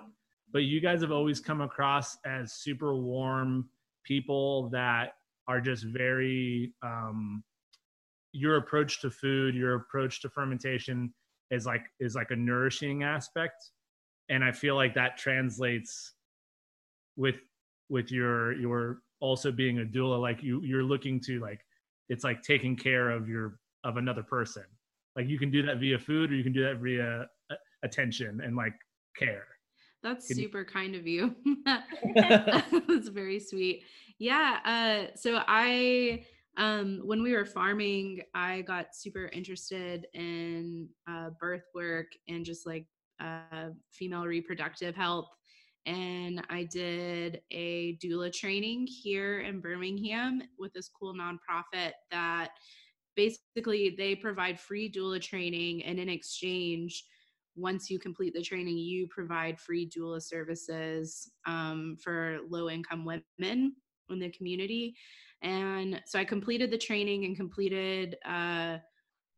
[0.52, 3.70] but you guys have always come across as super warm
[4.04, 5.14] people that
[5.48, 6.74] are just very.
[6.84, 7.44] Um,
[8.34, 11.14] your approach to food, your approach to fermentation
[11.50, 13.72] is like is like a nourishing aspect,
[14.30, 16.14] and I feel like that translates
[17.18, 17.36] with
[17.90, 20.20] with your your also being a doula.
[20.22, 21.60] Like you, you're looking to like
[22.08, 24.64] it's like taking care of your of another person
[25.16, 28.42] like you can do that via food or you can do that via uh, attention
[28.44, 28.74] and like
[29.18, 29.46] care
[30.04, 31.36] That's Can you- super kind of you.
[31.66, 33.84] That's very sweet.
[34.20, 34.60] Yeah.
[34.66, 36.26] Uh, so I,
[36.58, 42.68] um, when we were farming, I got super interested in uh, birth work and just
[42.68, 42.86] like
[43.20, 45.30] uh, female reproductive health.
[45.88, 52.50] And I did a doula training here in Birmingham with this cool nonprofit that
[53.16, 57.04] basically they provide free doula training and in exchange
[57.56, 63.76] once you complete the training, you provide free doula services um, for low income women
[64.10, 64.96] in the community.
[65.42, 68.78] And so I completed the training and completed uh,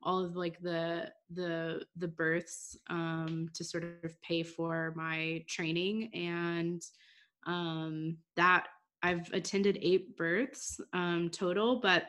[0.01, 6.09] all of like the the the births um, to sort of pay for my training
[6.13, 6.81] and
[7.47, 8.67] um, that
[9.01, 12.03] I've attended eight births um, total, but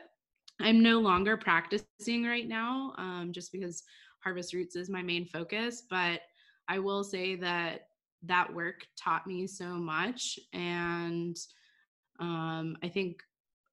[0.61, 3.83] I'm no longer practicing right now um, just because
[4.25, 5.83] Harvest Roots is my main focus.
[5.89, 6.21] But
[6.67, 7.87] I will say that
[8.23, 10.39] that work taught me so much.
[10.51, 11.37] And
[12.19, 13.21] um, I think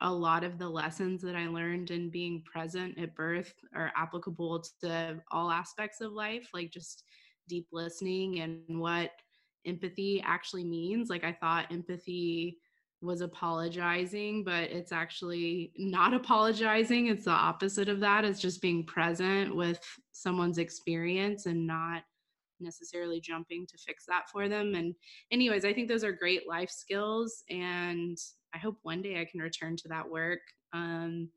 [0.03, 4.63] a lot of the lessons that I learned in being present at birth are applicable
[4.83, 7.05] to all aspects of life, like just
[7.49, 9.11] deep listening and what
[9.65, 11.09] empathy actually means.
[11.09, 12.59] Like I thought empathy
[13.03, 17.09] was apologizing, but it's actually not apologizing.
[17.09, 18.25] It's the opposite of that.
[18.25, 19.81] It's just being present with
[20.13, 22.03] someone's experience and not
[22.61, 24.75] necessarily jumping to fix that for them.
[24.75, 24.95] And,
[25.33, 27.43] anyways, I think those are great life skills.
[27.51, 28.17] And
[28.55, 30.41] I hope one day I can return to that work.
[30.73, 31.29] Um,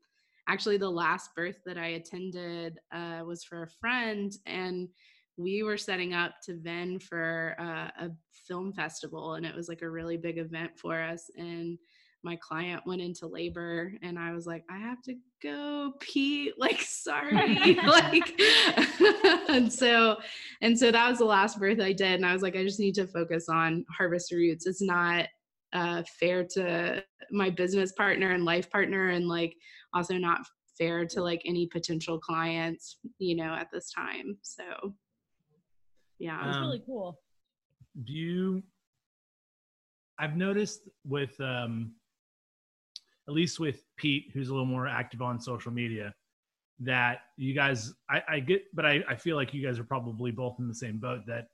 [0.48, 4.32] actually, the last birth that I attended uh, was for a friend.
[4.46, 4.88] And
[5.36, 8.10] we were setting up to vend for uh, a
[8.46, 11.78] film festival and it was like a really big event for us and
[12.22, 16.80] my client went into labor and i was like i have to go pete like
[16.80, 18.40] sorry like
[19.48, 20.16] and so
[20.62, 22.80] and so that was the last birth i did and i was like i just
[22.80, 24.66] need to focus on harvest roots.
[24.66, 25.26] It's not
[25.72, 29.54] uh, fair to my business partner and life partner and like
[29.92, 30.40] also not
[30.78, 34.62] fair to like any potential clients you know at this time so
[36.18, 37.18] yeah It's Um, really cool.
[38.04, 38.62] do you
[40.18, 41.92] i've noticed with um
[43.28, 46.14] at least with pete who's a little more active on social media
[46.80, 50.30] that you guys i, I get but I, I feel like you guys are probably
[50.30, 51.46] both in the same boat that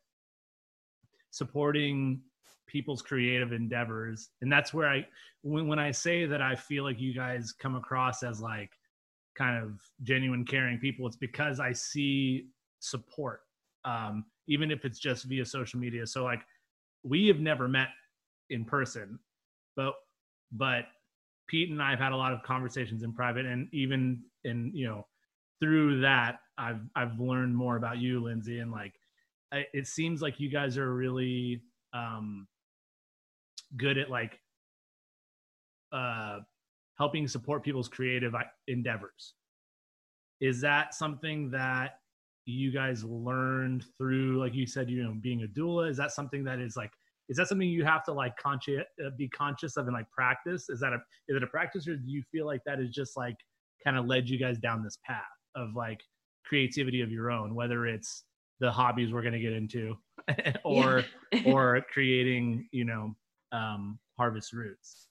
[1.31, 2.20] supporting
[2.66, 5.07] people's creative endeavors and that's where i
[5.42, 8.70] when, when i say that i feel like you guys come across as like
[9.37, 12.46] kind of genuine caring people it's because i see
[12.81, 13.40] support
[13.85, 16.07] um even if it's just via social media.
[16.07, 16.42] So like
[17.02, 17.88] we have never met
[18.50, 19.18] in person
[19.76, 19.94] but
[20.52, 20.85] but
[21.48, 23.46] pete and i've had a lot of conversations in private.
[23.46, 25.07] And even in you know
[25.61, 28.59] through that i've i've learned more about you lindsay.
[28.59, 28.94] And like
[29.52, 32.46] I, it seems like you guys are really um
[33.76, 34.40] good at like
[35.92, 36.40] uh
[36.98, 38.35] helping support people's creative
[38.68, 39.35] endeavors.
[40.40, 42.00] Is that something that
[42.44, 45.90] you guys learned through like you said you know being a doula?
[45.90, 46.90] Is that something that is like
[47.28, 50.68] is that something you have to like conscious uh, be conscious of and like practice?
[50.68, 53.16] Is that a is it a practice or do you feel like that is just
[53.16, 53.37] like
[53.85, 55.22] kind of led you guys down this path
[55.55, 56.00] of like
[56.44, 58.24] creativity of your own whether it's
[58.61, 59.94] the hobbies we're going to get into
[60.64, 61.05] or
[61.46, 63.14] or creating you know
[63.52, 65.09] um harvest roots?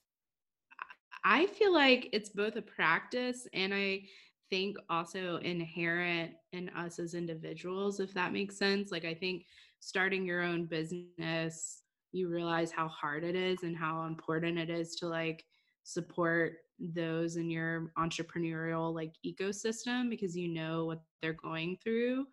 [1.24, 4.04] I feel like it's both a practice and I
[4.52, 8.92] think also inherent in us as individuals, if that makes sense.
[8.92, 9.46] Like, I think
[9.80, 14.96] starting your own business, you realize how hard it is and how important it is
[14.98, 15.44] to like
[15.84, 22.26] support those in your entrepreneurial like ecosystem because you know what they're going through.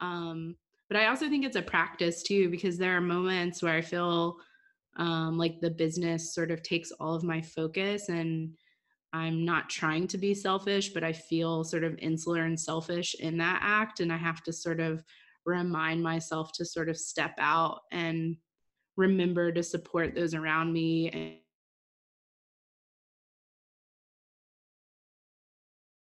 [0.00, 0.56] Um,
[0.88, 4.36] but I also think it's a practice too because there are moments where I feel
[4.96, 8.52] um, like the business sort of takes all of my focus and
[9.12, 13.36] i'm not trying to be selfish but i feel sort of insular and selfish in
[13.36, 15.04] that act and i have to sort of
[15.44, 18.36] remind myself to sort of step out and
[18.96, 21.34] remember to support those around me and,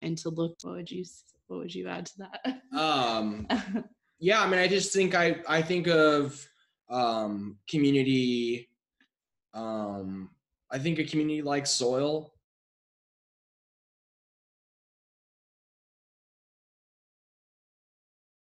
[0.02, 1.04] and to look what would you
[1.48, 3.46] what would you add to that Um,
[4.20, 6.46] yeah, I mean, I just think I I think of
[6.90, 8.68] um, community.
[9.54, 10.30] Um,
[10.70, 12.32] I think a community like soil.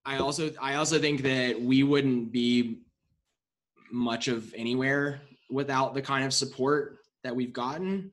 [0.06, 2.82] I also I also think that we wouldn't be
[3.92, 8.12] much of anywhere without the kind of support that we've gotten.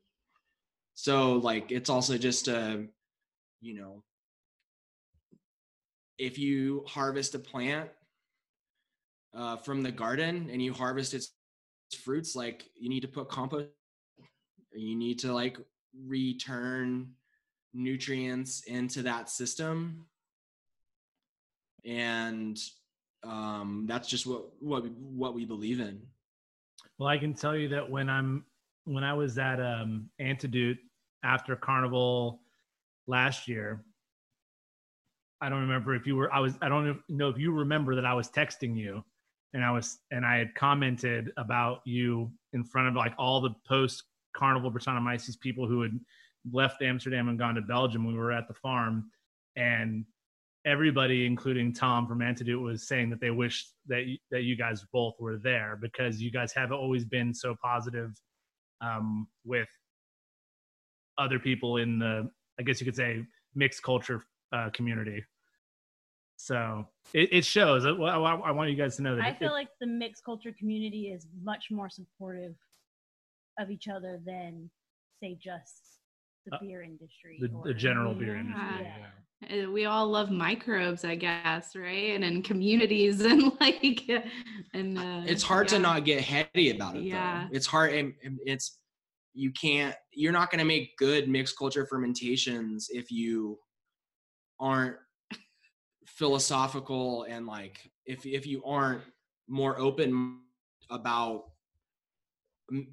[0.95, 2.87] So like it's also just a
[3.61, 4.03] you know
[6.19, 7.91] if you harvest a plant
[9.35, 11.33] uh, from the garden and you harvest its
[12.03, 13.69] fruits, like you need to put compost,
[14.73, 15.59] you need to like
[16.07, 17.13] return
[17.75, 20.07] nutrients into that system,
[21.87, 22.59] and
[23.23, 26.01] um, that's just what what we, what we believe in.
[26.99, 28.45] Well, I can tell you that when I'm
[28.85, 30.79] when I was at um, Antidote
[31.25, 32.41] after Carnival
[33.07, 33.85] last year,
[35.41, 36.33] I don't remember if you were.
[36.33, 36.55] I was.
[36.63, 39.05] I don't know if you remember that I was texting you,
[39.53, 43.55] and I was and I had commented about you in front of like all the
[43.69, 45.99] post Carnival Brettanomyces people who had
[46.53, 48.07] left Amsterdam and gone to Belgium.
[48.07, 49.11] We were at the farm,
[49.57, 50.05] and
[50.67, 54.85] everybody, including Tom from Antidote, was saying that they wished that y- that you guys
[54.93, 58.11] both were there because you guys have always been so positive
[58.81, 59.69] um, with
[61.19, 62.29] other people in the,
[62.61, 65.25] I guess you could say, mixed culture uh, community.
[66.37, 67.87] So it, it shows.
[67.87, 69.25] I, I, I want you guys to know that.
[69.25, 72.55] I it- feel it- like the mixed culture community is much more supportive
[73.59, 74.69] of each other than,
[75.23, 75.83] say, just
[76.45, 77.39] the Uh, beer industry.
[77.41, 78.41] the, or- the general beer Yeah.
[78.41, 78.83] industry.
[78.83, 79.07] Yeah.
[79.43, 82.15] Uh, we all love microbes i guess right?
[82.15, 84.09] And in communities and like
[84.73, 87.45] and uh, it's hard to not get heady about it Yeah.
[87.45, 88.79] though it's hard and and it's
[89.35, 93.59] you can't you're not going to make good mixed culture fermentations if you
[94.59, 94.97] aren't
[96.07, 99.03] philosophical and like if if you aren't
[99.49, 100.39] more open
[100.91, 101.45] about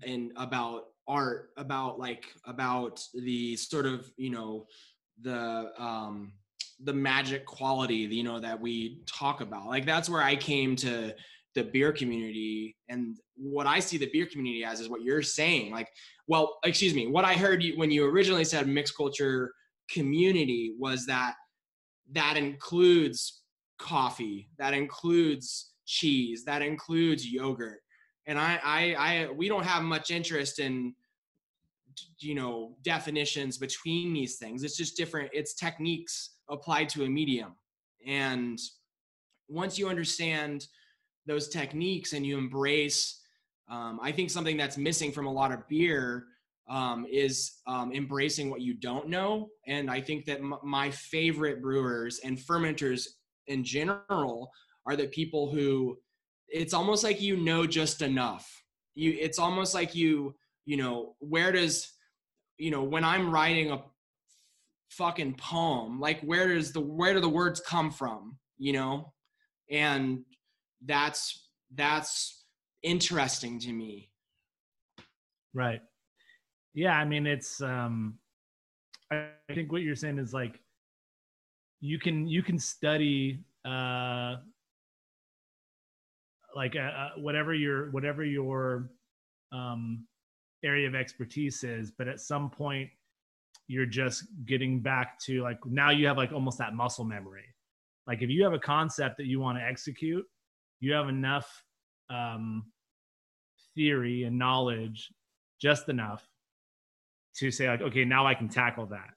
[0.05, 4.65] and about art about like about the sort of you know
[5.21, 6.33] the um
[6.83, 9.67] the magic quality you know that we talk about.
[9.67, 11.13] Like that's where i came to
[11.55, 12.75] the beer community.
[12.89, 15.71] And what i see the beer community as is what you're saying.
[15.71, 15.89] Like
[16.27, 19.51] well excuse me what i heard you when you originally said mixed culture
[19.89, 21.33] community was that
[22.13, 23.41] that includes
[23.77, 27.79] coffee that includes cheese that includes yogurt.
[28.25, 30.93] And I, I i we don't have much interest in
[32.19, 34.63] you know definitions between these things.
[34.63, 37.55] It's just different it's techniques applied to a medium.
[38.05, 38.59] And
[39.47, 40.67] once you understand
[41.25, 43.21] those techniques and you embrace
[43.69, 46.25] um, i think something that's missing from a lot of beer
[46.69, 49.49] um, is um, embracing what you don't know.
[49.67, 53.07] And i think that m- my favorite brewers and fermenters
[53.47, 54.49] in general
[54.85, 55.97] are the people who
[56.47, 58.63] it's almost like you know just enough.
[58.95, 60.35] You it's almost like you
[60.65, 61.91] you know where does
[62.57, 63.81] you know when i'm writing a
[64.89, 69.11] fucking poem like where does the where do the words come from you know
[69.71, 70.23] and
[70.85, 72.45] that's that's
[72.83, 74.09] interesting to me
[75.53, 75.81] Right.
[76.73, 78.15] Yeah, I mean it's um
[79.11, 80.59] I think what you're saying is like
[81.79, 84.37] you can you can study uh
[86.55, 88.89] like uh, uh, whatever your whatever your
[89.51, 90.05] um
[90.63, 92.89] area of expertise is, but at some point
[93.67, 97.45] you're just getting back to like now you have like almost that muscle memory.
[98.07, 100.25] Like if you have a concept that you want to execute,
[100.79, 101.63] you have enough
[102.09, 102.65] um
[103.75, 105.11] theory and knowledge
[105.61, 106.27] just enough
[107.35, 109.13] to say like okay now i can tackle that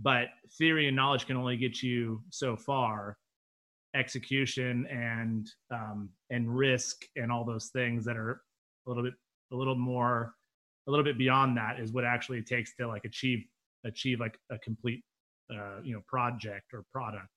[0.00, 3.16] but theory and knowledge can only get you so far
[3.94, 8.40] execution and um, and risk and all those things that are
[8.86, 9.14] a little bit
[9.52, 10.34] a little more
[10.86, 13.44] a little bit beyond that is what actually it takes to like achieve
[13.84, 15.02] achieve like a complete
[15.52, 17.28] uh, you know project or product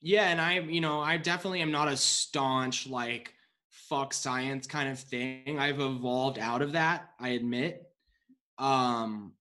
[0.00, 3.32] Yeah, and I, you know, I definitely am not a staunch like
[3.70, 5.58] fuck science kind of thing.
[5.58, 7.82] I've evolved out of that, I admit.
[8.58, 9.32] Um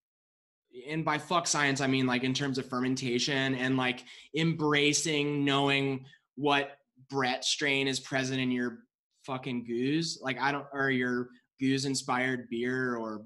[0.90, 4.04] and by fuck science I mean like in terms of fermentation and like
[4.36, 6.06] embracing knowing
[6.36, 6.78] what
[7.10, 8.80] Brett strain is present in your
[9.26, 10.20] fucking gueuze.
[10.22, 11.30] Like I don't or your
[11.62, 13.26] gueuze inspired beer or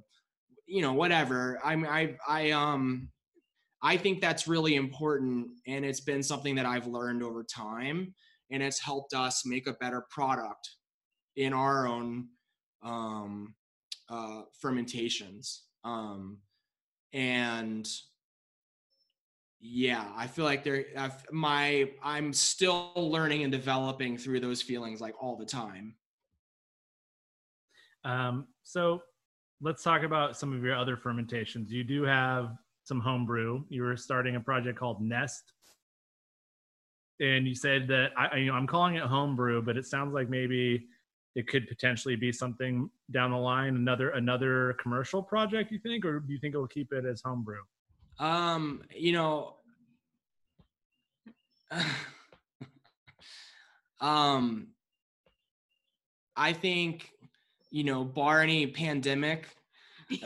[0.67, 1.59] you know, whatever.
[1.63, 3.09] I'm I I um
[3.81, 8.13] I think that's really important, and it's been something that I've learned over time,
[8.51, 10.69] and it's helped us make a better product
[11.35, 12.27] in our own
[12.83, 13.53] um,
[14.09, 15.63] uh, fermentations.
[15.83, 16.39] Um,
[17.13, 17.87] and
[19.59, 20.85] yeah, I feel like there,
[21.31, 25.95] my I'm still learning and developing through those feelings like all the time.
[28.07, 29.03] Um, so
[29.61, 31.71] let's talk about some of your other fermentations.
[31.71, 32.51] You do have
[32.83, 33.63] some homebrew.
[33.69, 35.51] You were starting a project called Nest,
[37.19, 40.29] and you said that I, you know, I'm calling it homebrew, but it sounds like
[40.29, 40.87] maybe
[41.35, 45.71] it could potentially be something down the line, another another commercial project.
[45.71, 47.59] You think, or do you think it'll keep it as homebrew?
[48.19, 49.55] Um, you know,
[53.99, 54.67] um,
[56.37, 57.11] I think,
[57.69, 59.47] you know, bar any pandemic,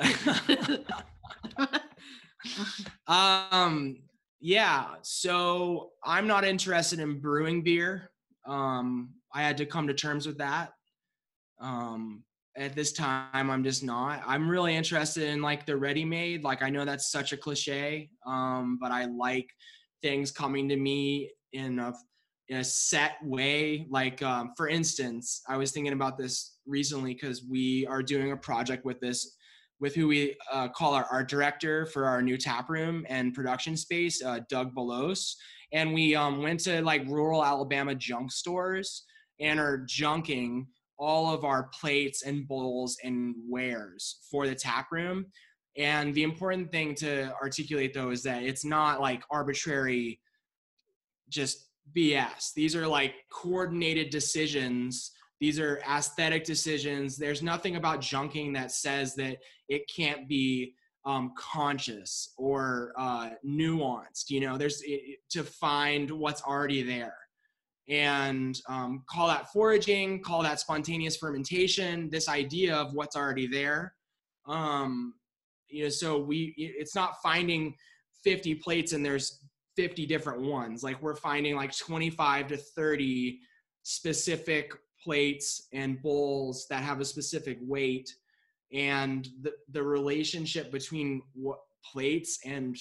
[3.08, 3.98] um,
[4.40, 4.88] yeah.
[5.02, 8.12] So I'm not interested in brewing beer.
[8.46, 10.74] Um, I had to come to terms with that.
[11.60, 12.24] Um,
[12.58, 14.22] at this time, I'm just not.
[14.26, 16.44] I'm really interested in like the ready made.
[16.44, 19.48] Like I know that's such a cliche, um, but I like
[20.02, 21.94] things coming to me in a
[22.50, 23.88] in a set way.
[23.90, 28.38] Like um, for instance, I was thinking about this recently because we are doing a
[28.38, 29.38] project with this
[29.80, 33.76] with who we uh, call our art director for our new tap room and production
[33.76, 35.36] space, uh, Doug Belos.
[35.74, 39.04] And we um, went to like rural Alabama junk stores
[39.40, 40.68] and are junking
[41.00, 45.26] all of our plates and bowls and wares for the tap room.
[45.78, 50.20] And the important thing to articulate though is that it's not like arbitrary,
[51.28, 52.54] just BS.
[52.56, 55.12] These are like coordinated decisions.
[55.42, 57.18] These are aesthetic decisions.
[57.18, 64.30] There's nothing about junking that says that it can't be um, conscious or uh, nuanced.
[64.30, 67.16] You know, there's it, to find what's already there,
[67.90, 72.12] and um, call that foraging, call that spontaneous fermentation.
[72.12, 73.96] This idea of what's already there.
[74.46, 75.16] Um,
[75.70, 77.74] you know, so we it's not finding
[78.24, 79.40] 50 plates and there's
[79.76, 80.84] 50 different ones.
[80.84, 83.40] Like we're finding like 25 to 30
[83.82, 84.74] specific
[85.04, 88.14] plates and bowls that have a specific weight.
[88.74, 91.60] And the, the relationship between what
[91.92, 92.78] plates and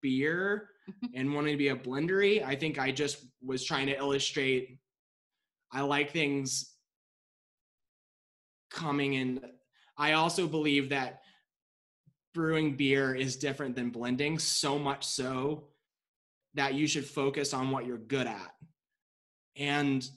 [0.00, 1.06] beer mm-hmm.
[1.14, 4.78] and wanting to be a blendery i think i just was trying to illustrate
[5.72, 6.76] i like things
[8.70, 9.40] coming in.
[9.96, 11.22] I also believe that
[12.34, 15.64] brewing beer is different than blending so much so
[16.54, 18.52] that you should focus on what you're good at.
[19.56, 20.08] And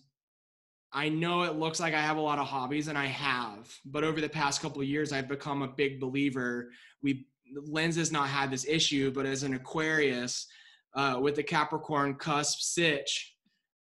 [0.93, 4.03] I know it looks like I have a lot of hobbies and I have, but
[4.03, 6.71] over the past couple of years, I've become a big believer.
[7.01, 7.27] We
[7.65, 10.47] Lens has not had this issue, but as an Aquarius
[10.95, 13.35] uh, with the Capricorn cusp sitch,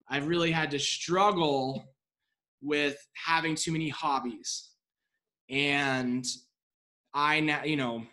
[0.09, 1.95] I've really had to struggle
[2.61, 4.71] with having too many hobbies.
[5.49, 6.25] And
[7.15, 8.05] I now, you know,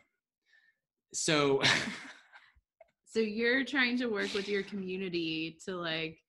[1.14, 1.62] so.
[3.06, 6.20] so you're trying to work with your community to like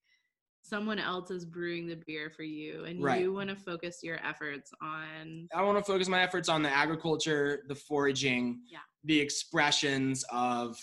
[0.69, 3.21] someone else is brewing the beer for you and right.
[3.21, 6.69] you want to focus your efforts on I want to focus my efforts on the
[6.69, 8.79] agriculture, the foraging, yeah.
[9.03, 10.77] the expressions of,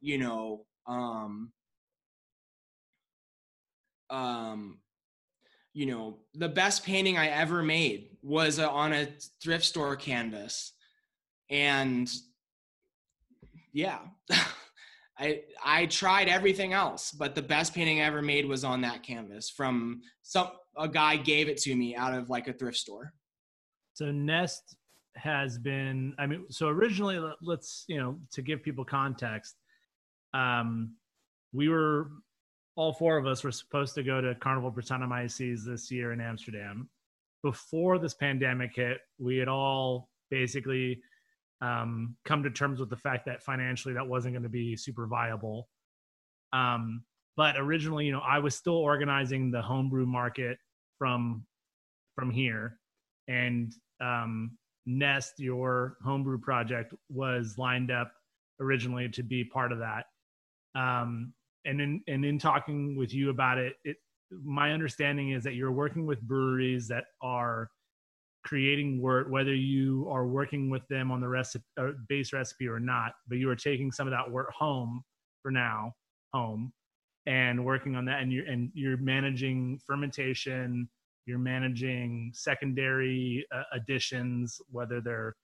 [0.00, 1.52] you know, um
[4.10, 4.78] um
[5.74, 9.08] you know, the best painting I ever made was on a
[9.42, 10.72] thrift store canvas.
[11.48, 12.10] And
[13.72, 14.00] yeah.
[15.22, 19.02] I I tried everything else, but the best painting I ever made was on that
[19.02, 23.12] canvas from some a guy gave it to me out of like a thrift store.
[23.94, 24.76] So Nest
[25.14, 29.56] has been I mean so originally let's you know to give people context
[30.32, 30.94] um
[31.52, 32.08] we were
[32.76, 36.88] all four of us were supposed to go to Carnival Brettanomyces this year in Amsterdam.
[37.42, 41.02] Before this pandemic hit, we had all basically
[41.62, 45.06] um, come to terms with the fact that financially that wasn't going to be super
[45.06, 45.68] viable.
[46.52, 47.04] Um,
[47.36, 50.58] but originally, you know, I was still organizing the homebrew market
[50.98, 51.46] from
[52.14, 52.78] from here,
[53.28, 58.12] and um, Nest, your homebrew project, was lined up
[58.60, 60.06] originally to be part of that.
[60.74, 61.32] Um,
[61.64, 63.96] and in and in talking with you about it, it
[64.44, 67.70] my understanding is that you're working with breweries that are
[68.44, 72.80] creating wort, whether you are working with them on the recipe, uh, base recipe or
[72.80, 75.02] not, but you are taking some of that wort home
[75.42, 75.92] for now,
[76.32, 76.72] home,
[77.26, 80.88] and working on that, and you're and you're managing fermentation,
[81.26, 85.36] you're managing secondary uh, additions, whether they're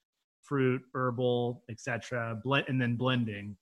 [0.43, 3.57] fruit, herbal, etc., blend, and then blending.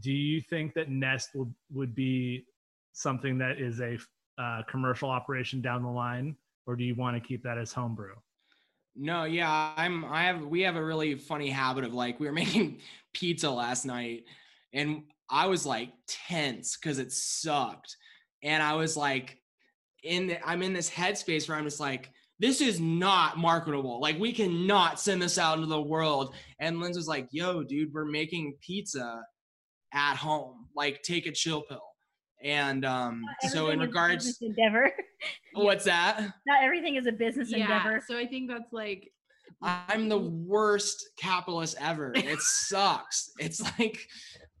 [0.00, 2.44] Do you think that Nest would would be
[2.92, 3.98] something that is a
[4.38, 6.36] uh, commercial operation down the line?
[6.70, 8.14] Or do you want to keep that as homebrew?
[8.94, 10.04] No, yeah, I'm.
[10.04, 10.44] I have.
[10.44, 12.78] We have a really funny habit of like we were making
[13.12, 14.24] pizza last night,
[14.72, 15.90] and I was like
[16.28, 17.96] tense because it sucked,
[18.44, 19.38] and I was like,
[20.04, 24.00] in the, I'm in this headspace where I'm just like, this is not marketable.
[24.00, 26.34] Like we cannot send this out into the world.
[26.60, 29.22] And Linz was like, yo, dude, we're making pizza
[29.92, 30.68] at home.
[30.74, 31.82] Like take a chill pill.
[32.42, 34.90] And um, so in regards, endeavor.
[35.54, 36.20] what's that?
[36.46, 38.02] Not everything is a business yeah, endeavor.
[38.06, 39.10] So I think that's like
[39.62, 42.12] I'm the worst capitalist ever.
[42.16, 43.30] It sucks.
[43.38, 43.98] It's like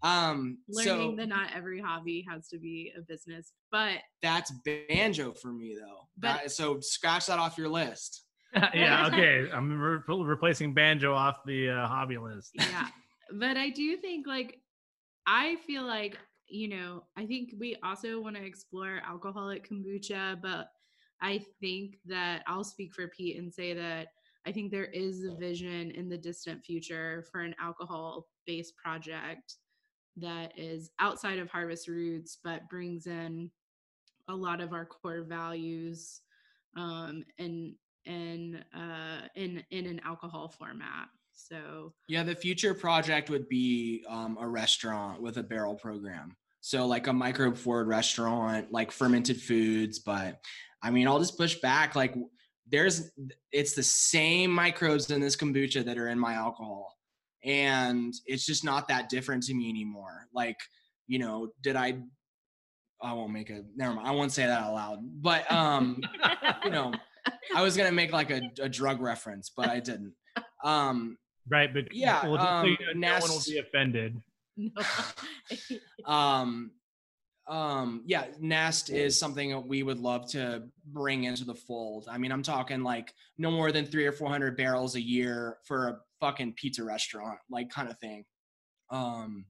[0.02, 5.32] um learning so, that not every hobby has to be a business, but that's banjo
[5.34, 6.08] for me though.
[6.18, 8.24] But, that, so scratch that off your list.
[8.74, 9.48] yeah, okay.
[9.52, 12.50] I'm re- replacing banjo off the uh, hobby list.
[12.54, 12.88] Yeah.
[13.32, 14.58] But I do think like
[15.26, 16.18] I feel like
[16.50, 20.68] you know, I think we also want to explore alcoholic kombucha, but
[21.22, 24.08] I think that I'll speak for Pete and say that
[24.46, 29.56] I think there is a vision in the distant future for an alcohol based project
[30.16, 33.50] that is outside of Harvest Roots, but brings in
[34.28, 36.22] a lot of our core values
[36.76, 37.74] um, and
[38.06, 41.08] and uh, in in an alcohol format.
[41.32, 46.36] So yeah, the future project would be um, a restaurant with a barrel program.
[46.60, 49.98] So like a microbe forward restaurant, like fermented foods.
[49.98, 50.40] But
[50.82, 51.96] I mean, I'll just push back.
[51.96, 52.14] Like
[52.68, 53.10] there's,
[53.52, 56.96] it's the same microbes in this kombucha that are in my alcohol,
[57.44, 60.26] and it's just not that different to me anymore.
[60.34, 60.58] Like,
[61.06, 61.98] you know, did I?
[63.02, 63.62] I won't make a.
[63.74, 64.06] Never mind.
[64.06, 64.98] I won't say that out loud.
[65.02, 66.02] But um,
[66.64, 66.92] you know,
[67.56, 70.14] I was gonna make like a, a drug reference, but I didn't.
[70.62, 71.16] Um,
[71.48, 74.20] Right, but Yeah, well, just so you um, know, no one will be offended.
[76.06, 76.12] No.
[76.12, 76.70] um
[77.48, 82.06] um yeah nest is something that we would love to bring into the fold.
[82.10, 85.56] I mean i'm talking like no more than three or four hundred barrels a year
[85.64, 88.24] for a fucking pizza restaurant like kind of thing.
[88.90, 89.46] Um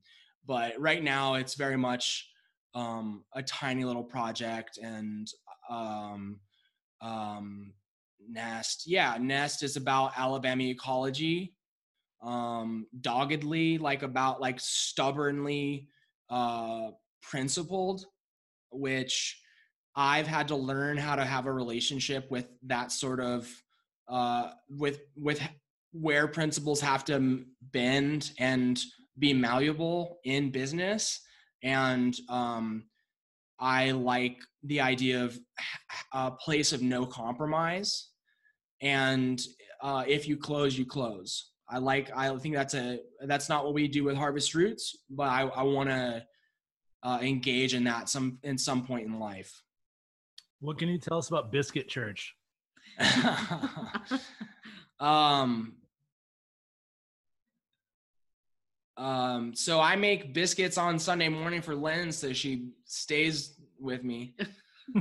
[0.46, 2.28] but right now it's very much
[2.74, 5.28] um a tiny little project and
[5.68, 6.40] um
[7.02, 7.72] um
[8.28, 11.54] nest yeah nest is about alabama ecology
[12.22, 15.88] um doggedly like about like stubbornly
[16.28, 16.88] uh
[17.22, 18.04] principled
[18.70, 19.40] which
[19.96, 23.48] i've had to learn how to have a relationship with that sort of
[24.08, 25.40] uh with with
[25.92, 28.80] where principles have to bend and
[29.18, 31.20] be malleable in business.
[31.62, 32.84] And um
[33.58, 35.38] i like the idea of
[36.12, 38.08] a place of no compromise.
[38.80, 39.40] And
[39.82, 43.74] uh, if you close you close i like i think that's a that's not what
[43.74, 46.24] we do with harvest roots but i, I want to
[47.02, 49.62] uh, engage in that some in some point in life
[50.60, 52.34] What can you tell us about Biscuit Church?
[55.00, 55.76] um
[58.98, 64.34] um so i make biscuits on sunday morning for lynn so she stays with me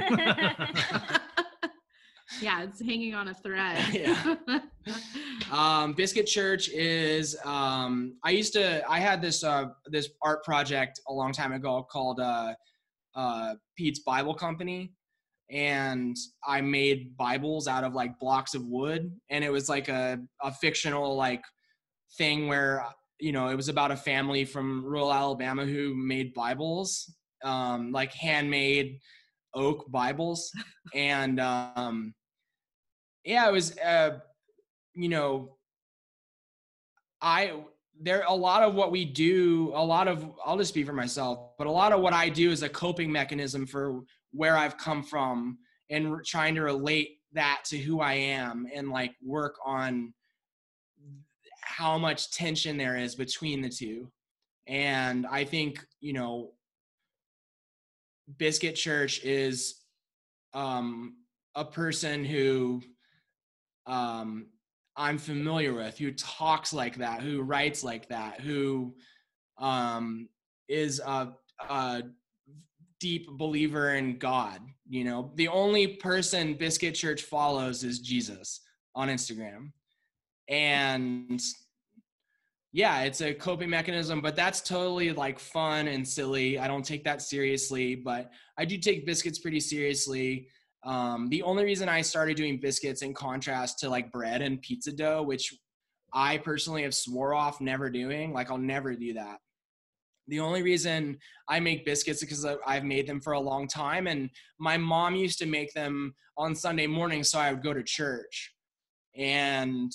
[2.41, 3.83] yeah, it's hanging on a thread.
[3.93, 4.35] Yeah.
[5.51, 10.99] um biscuit church is um i used to i had this uh this art project
[11.07, 12.53] a long time ago called uh
[13.15, 14.91] uh pete's bible company
[15.51, 16.15] and
[16.47, 20.51] i made bibles out of like blocks of wood and it was like a, a
[20.51, 21.43] fictional like
[22.17, 22.85] thing where
[23.19, 27.13] you know it was about a family from rural alabama who made bibles
[27.43, 28.99] um like handmade
[29.55, 30.51] oak bibles
[30.95, 32.13] and um
[33.29, 34.17] yeah it was uh
[34.95, 35.55] you know
[37.21, 37.53] i
[38.01, 41.51] there a lot of what we do a lot of i'll just speak for myself
[41.59, 44.01] but a lot of what i do is a coping mechanism for
[44.31, 45.59] where i've come from
[45.91, 50.11] and trying to relate that to who i am and like work on
[51.61, 54.11] how much tension there is between the two.
[54.65, 56.53] And i think you know
[58.37, 59.75] biscuit church is
[60.55, 61.17] um
[61.55, 62.81] a person who
[63.85, 64.47] um
[64.99, 68.93] I'm familiar with, who talks like that, who writes like that, who
[69.57, 70.27] um,
[70.67, 71.29] is a,
[71.69, 72.03] a
[72.99, 74.59] deep believer in God.
[74.89, 78.59] You know, the only person Biscuit Church follows is Jesus
[78.93, 79.71] on Instagram.
[80.49, 81.41] And
[82.73, 86.59] yeah, it's a coping mechanism, but that's totally like fun and silly.
[86.59, 90.49] I don't take that seriously, but I do take biscuits pretty seriously.
[90.83, 94.91] Um, the only reason I started doing biscuits in contrast to like bread and pizza
[94.91, 95.53] dough, which
[96.13, 99.39] I personally have swore off never doing, like I'll never do that.
[100.27, 101.17] The only reason
[101.47, 105.15] I make biscuits is because I've made them for a long time, and my mom
[105.15, 108.53] used to make them on Sunday morning, so I would go to church.
[109.17, 109.91] And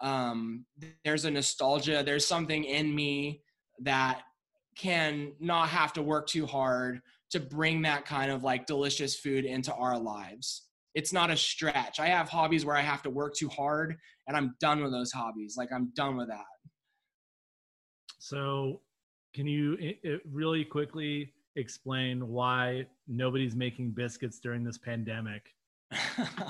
[0.00, 0.66] um,
[1.04, 3.42] there's a nostalgia, there's something in me
[3.80, 4.20] that
[4.76, 9.44] can not have to work too hard to bring that kind of like delicious food
[9.44, 10.62] into our lives.
[10.94, 12.00] It's not a stretch.
[12.00, 15.12] I have hobbies where I have to work too hard and I'm done with those
[15.12, 15.56] hobbies.
[15.56, 16.44] Like I'm done with that.
[18.18, 18.80] So,
[19.34, 25.54] can you i- i- really quickly explain why nobody's making biscuits during this pandemic?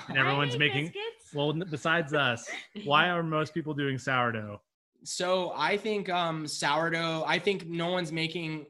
[0.09, 1.35] And everyone's making biscuits.
[1.35, 2.49] well, besides us,
[2.85, 4.61] why are most people doing sourdough?
[5.05, 8.67] so I think um sourdough, I think no one's making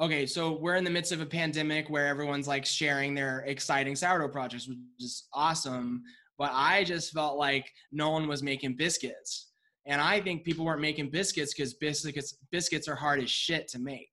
[0.00, 3.94] okay, so we're in the midst of a pandemic where everyone's like sharing their exciting
[3.94, 6.02] sourdough projects, which is awesome.
[6.38, 9.48] But I just felt like no one was making biscuits.
[9.86, 13.78] And I think people weren't making biscuits because biscuits biscuits are hard as shit to
[13.78, 14.10] make.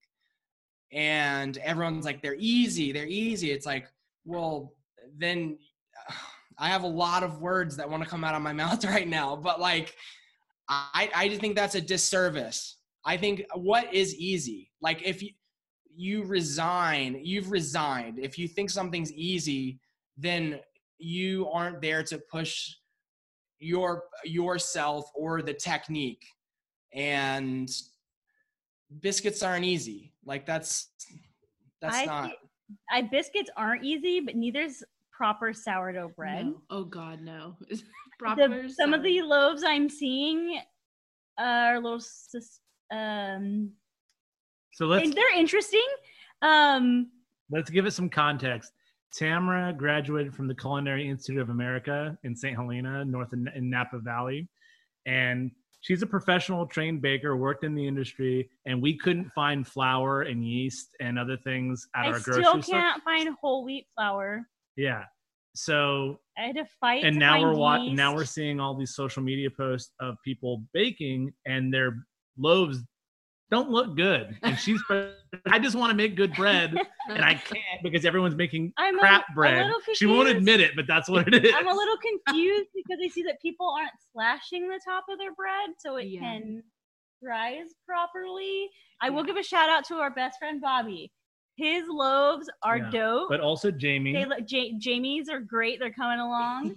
[0.91, 3.51] And everyone's like, they're easy, they're easy.
[3.51, 3.87] It's like,
[4.25, 4.73] well,
[5.17, 5.57] then
[6.59, 9.07] I have a lot of words that want to come out of my mouth right
[9.07, 9.95] now, but like
[10.67, 12.77] I, I just think that's a disservice.
[13.05, 14.71] I think what is easy?
[14.81, 15.29] Like if you
[15.97, 18.19] you resign, you've resigned.
[18.19, 19.79] If you think something's easy,
[20.15, 20.59] then
[20.99, 22.75] you aren't there to push
[23.59, 26.23] your yourself or the technique.
[26.93, 27.67] And
[29.01, 30.13] biscuits aren't easy.
[30.23, 30.89] Like that's
[31.81, 36.45] that's I not thi- I biscuits aren't easy, but neither's proper sourdough bread.
[36.45, 36.61] No.
[36.69, 37.55] Oh God, no.
[38.19, 40.59] The- some of the loaves I'm seeing
[41.39, 42.01] are a little
[42.91, 43.71] um
[44.77, 45.85] So let's and they're interesting.
[46.43, 47.09] Um
[47.49, 48.73] let's give it some context.
[49.11, 52.55] Tamara graduated from the Culinary Institute of America in St.
[52.55, 54.47] Helena, north in, in Napa Valley,
[55.07, 55.49] and
[55.81, 60.45] she's a professional trained baker, worked in the industry, and we couldn't find flour and
[60.45, 62.55] yeast and other things at I our grocery store.
[62.57, 64.45] We still can't find whole wheat flour.
[64.75, 65.05] Yeah.
[65.55, 67.03] So I had to fight.
[67.03, 71.33] and to now we're now we're seeing all these social media posts of people baking
[71.47, 72.05] and their
[72.37, 72.83] loaves
[73.49, 74.37] don't look good.
[74.43, 74.81] And she's
[75.51, 76.75] I just want to make good bread
[77.09, 79.65] and I can't because everyone's making I'm crap a bread.
[79.65, 81.53] little She won't admit it, but that's what it is.
[81.57, 85.33] I'm a little confused because I see that people aren't slashing the top of their
[85.33, 86.21] bread so it Yeah.
[86.21, 86.63] can
[87.21, 88.69] rise properly.
[89.01, 91.11] I will give a shout out to our best friend Bobby.
[91.55, 93.29] His loaves are Yeah, dope.
[93.29, 94.13] but also Jamie.
[94.13, 95.79] they look Ja- Jamie's are great.
[95.79, 96.75] They're coming along.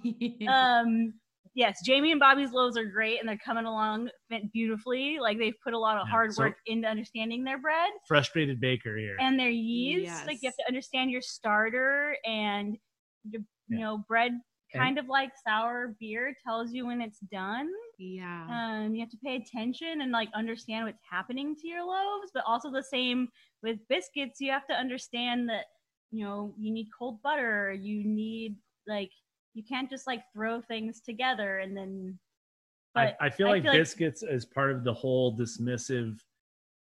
[0.49, 1.15] um
[1.63, 4.09] yes jamie and bobby's loaves are great and they're coming along
[4.53, 5.19] beautifully.
[5.21, 7.91] Like they've put a lot of Yeah, hard so- work into understanding their bread.
[8.09, 9.17] frustrated baker here.
[9.21, 10.27] and their yeast.
[10.27, 12.77] Like you have to understand your starter and
[13.31, 14.33] your, you know bread
[14.75, 17.69] kind of like sour beer tells you when it's done.
[17.99, 18.47] Yeah.
[18.55, 22.45] um you have to pay attention and like understand what's happening to your loaves but
[22.47, 23.29] also the same
[23.65, 24.41] with biscuits.
[24.41, 25.67] You have to understand that
[26.13, 27.73] you know you need cold butter.
[27.89, 28.57] You need
[28.87, 29.11] like
[29.61, 32.19] you can't just like throw things together and then
[32.95, 36.19] but I, I feel I like feel like- biscuits is part of the whole dismissive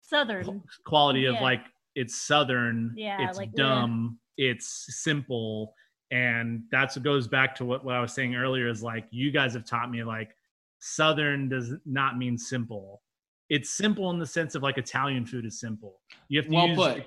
[0.02, 1.42] southern quality of Yeah.
[1.42, 1.62] like
[1.96, 3.56] it's southern, Yeah, it's like, ugh.
[3.56, 5.76] dumb, it's simple,
[6.10, 9.30] and that's what goes back to what, what I was saying earlier is like you
[9.30, 10.36] guys have taught me like
[10.80, 13.04] southern does not mean simple.
[13.50, 16.02] It's simple in the sense of like Italian food is simple.
[16.30, 17.04] You have to Well use put.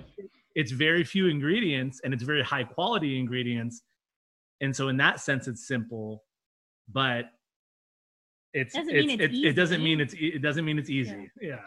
[0.55, 3.81] it's very few ingredients and it's very high quality ingredients.
[4.61, 6.23] And so in that sense it's simple,
[6.91, 7.25] but
[8.53, 10.89] it's Doesn't it's, mean it's it, it doesn't mean it's e- it doesn't mean it's
[10.89, 11.29] easy.
[11.41, 11.59] yeah.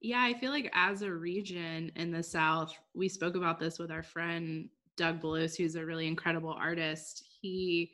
[0.00, 3.90] Yeah, I feel like as a region in the South, we spoke about this with
[3.90, 7.24] our friend Doug Belos, who's a really incredible artist.
[7.40, 7.92] He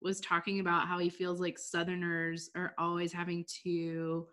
[0.00, 4.26] was talking about how he feels like Southerners are always having to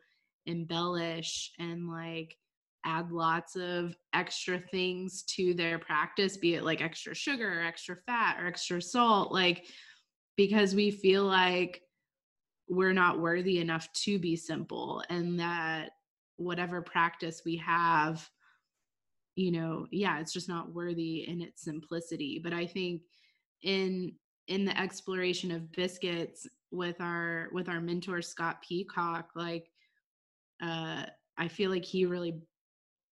[0.46, 2.38] embellish and like
[2.86, 7.96] add lots of extra things to their practice, be it like extra sugar or extra
[8.06, 9.66] fat or extra salt, like
[10.38, 11.82] because we feel like
[12.68, 15.92] we're not worthy enough to be simple and that
[16.38, 18.28] whatever practice we have
[19.36, 22.40] you know yeah it's just not worthy in its simplicity.
[22.44, 23.02] But i think
[23.62, 24.14] in
[24.48, 29.70] in the exploration of biscuits with our with our mentor scott peacock like
[30.62, 31.06] uh
[31.38, 32.42] i feel like he really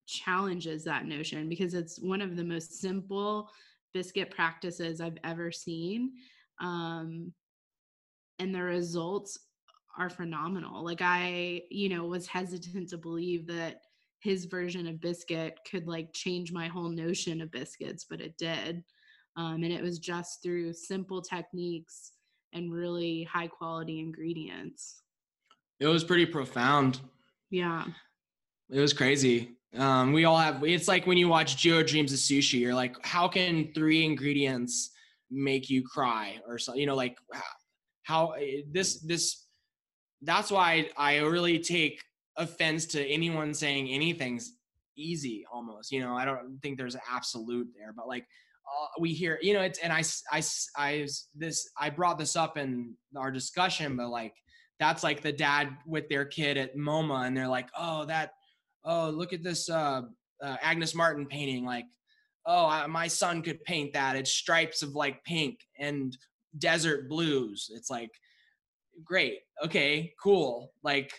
[0.06, 3.50] challenges that notion because it's one of the most simple
[3.94, 6.12] biscuit practices i've ever seen
[6.62, 7.32] um
[8.40, 9.38] and the results
[9.98, 10.84] are phenomenal.
[10.84, 13.82] Like I, you know, was hesitant to believe that
[14.20, 18.84] his version of biscuit could like change my whole notion of biscuits, but it did.
[19.36, 22.12] Um, and it was just through simple techniques
[22.54, 25.02] and really high quality ingredients.
[25.80, 27.02] It was pretty profound.
[27.50, 27.86] Yeah.
[28.70, 29.58] It was crazy.
[29.78, 30.64] Um, we all have.
[30.64, 32.60] It's like when you watch Jiro Dreams of Sushi.
[32.60, 34.92] You're like, how can three ingredients
[35.32, 36.76] make you cry, or so?
[36.76, 37.18] You know, like
[38.04, 39.46] how, eh, this this.
[40.22, 42.02] That's why I really take
[42.38, 44.54] offense to anyone saying anything's
[44.96, 45.46] easy.
[45.52, 49.40] Almost, you know, I don't think there's an absolute there, but like uh, we hear,
[49.42, 50.44] you know, it's and I I
[50.78, 54.36] I this I brought this up in our discussion, but like
[54.80, 58.34] that's like the dad with their kid at MoMA, and they're like, oh that
[58.86, 60.02] oh look at this uh,
[60.44, 61.86] uh agnes martin painting like
[62.46, 64.16] oh I, my son could paint that.
[64.16, 66.16] It's stripes of like pink and
[66.58, 67.70] desert blues.
[67.74, 68.12] It's like
[69.04, 70.72] great okay cool.
[70.84, 71.12] Like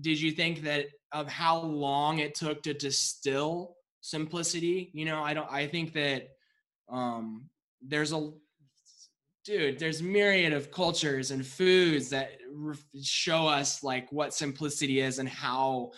[0.00, 4.90] did you think that of how long it took to distill simplicity?
[4.92, 6.28] You know i don't i think that
[6.90, 7.48] um
[7.80, 8.30] there's a
[9.44, 12.32] dude there's myriad of cultures and foods that
[13.02, 15.90] show us like what simplicity is and how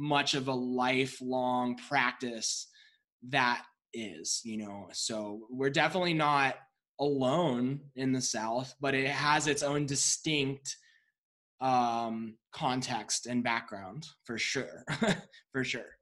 [0.00, 2.66] much of a lifelong practice
[3.28, 4.88] that is you know?
[4.92, 6.56] So we're definitely not
[6.98, 10.76] alone in the south but it has its own distinct
[11.62, 14.84] um context and background for sure
[15.52, 15.96] for sure.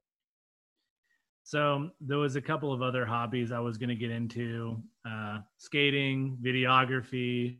[1.49, 5.39] So there was a couple of other hobbies I was going to get into: uh,
[5.57, 7.57] skating, videography,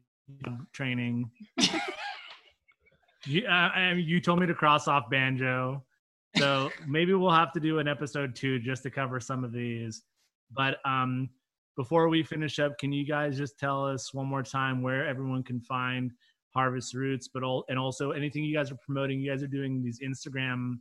[0.73, 1.31] training.
[3.25, 5.83] you, uh, you told me to cross off banjo,
[6.37, 10.03] so maybe we'll have to do an episode two just to cover some of these.
[10.51, 11.29] But um,
[11.75, 15.43] before we finish up, can you guys just tell us one more time where everyone
[15.43, 16.11] can find
[16.53, 19.19] Harvest Roots, but all, and also anything you guys are promoting?
[19.19, 20.79] You guys are doing these Instagram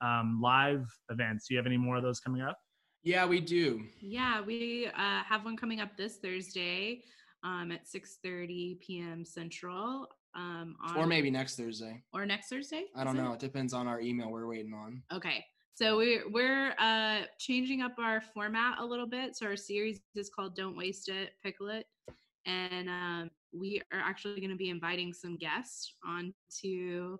[0.00, 1.48] um, live events.
[1.48, 2.58] Do you have any more of those coming up?
[3.02, 7.02] yeah we do Yeah, we uh, have one coming up this Thursday
[7.44, 9.24] um, at 6:30 p.m.
[9.24, 10.08] Central.
[10.34, 12.02] Um, on, Or maybe next Thursday.
[12.12, 12.84] or next Thursday.
[12.94, 13.24] I don't is it?
[13.24, 13.32] know.
[13.32, 15.02] It depends on our email we're waiting on.
[15.12, 15.44] Okay.
[15.74, 19.34] So we're we're uh changing up our format a little bit.
[19.36, 21.86] So our series is called Don't Waste It, Pickle It.
[22.46, 27.16] And um we are actually going to be inviting some guests onto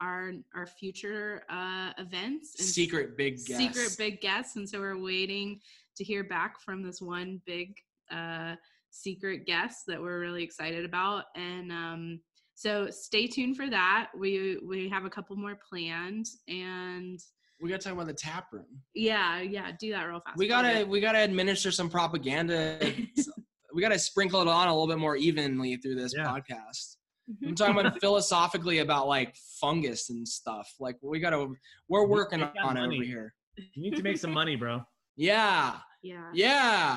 [0.00, 3.56] our our future uh events and Secret big guess.
[3.56, 4.56] secret big guests.
[4.56, 5.60] And so we're waiting
[5.96, 7.74] to hear back from this one big
[8.10, 8.56] uh
[8.90, 11.24] secret guest that we're really excited about.
[11.34, 12.20] And um
[12.54, 14.08] so stay tuned for that.
[14.18, 17.18] We we have a couple more planned and
[17.60, 18.66] We gotta talk about the tap room.
[18.94, 20.36] yeah, yeah, do that real fast.
[20.38, 20.88] We gotta it.
[20.88, 22.78] we gotta administer some propaganda.
[23.74, 26.26] we gotta sprinkle it on a little bit more evenly through this Yeah.
[26.26, 26.96] podcast.
[27.30, 27.48] Mm-hmm.
[27.48, 30.68] I'm talking about philosophically about like fungus and stuff.
[30.80, 31.48] Like we gotta
[31.88, 33.34] we're working We got on it over here.
[33.56, 34.82] You need to make some money, bro.
[35.14, 35.76] Yeah.
[36.02, 36.30] Yeah.
[36.32, 36.96] Yeah.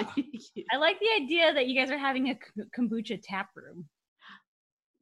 [0.72, 2.38] I like the idea that you guys are having a
[2.80, 3.86] kombucha tap room.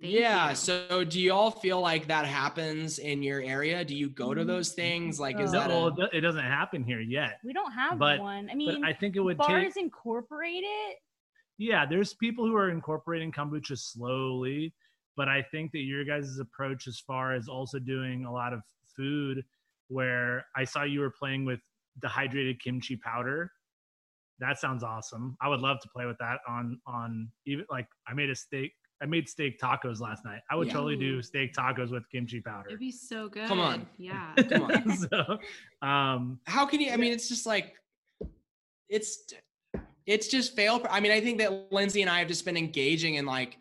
[0.04, 0.50] Thank yeah.
[0.50, 0.56] you.
[0.56, 3.86] So do y'all feel like that happens in your area?
[3.86, 4.50] Do you go to mm-hmm.
[4.50, 5.18] those things?
[5.18, 7.40] Like is No, that No, a, it doesn't happen here yet.
[7.42, 8.50] We don't have But- one.
[8.50, 9.84] I But mean, I think it would bars take.
[9.84, 10.98] incorporate it.
[11.58, 14.74] Yeah, there's people who are incorporating kombucha slowly,
[15.16, 18.62] but I think that your guys' approach, as far as also doing a lot of
[18.98, 19.46] food,
[19.88, 21.62] where I saw you were playing with
[22.02, 23.52] dehydrated kimchi powder.
[24.40, 25.38] That sounds awesome.
[25.42, 28.74] I would love to play with that on on even like I made a steak.
[29.02, 30.42] I made steak tacos last night.
[30.50, 30.74] I would Yeah.
[30.74, 32.70] totally do steak tacos with kimchi powder.
[32.70, 33.48] It'd be so good.
[33.48, 33.88] Come on.
[33.98, 34.34] Yeah.
[34.36, 34.98] come on.
[35.12, 35.40] so,
[35.82, 37.76] um, how can you i mean it's just like
[38.90, 39.26] it's
[40.06, 43.16] it's just fail i mean i think that lindsay and i have just been engaging
[43.16, 43.58] in like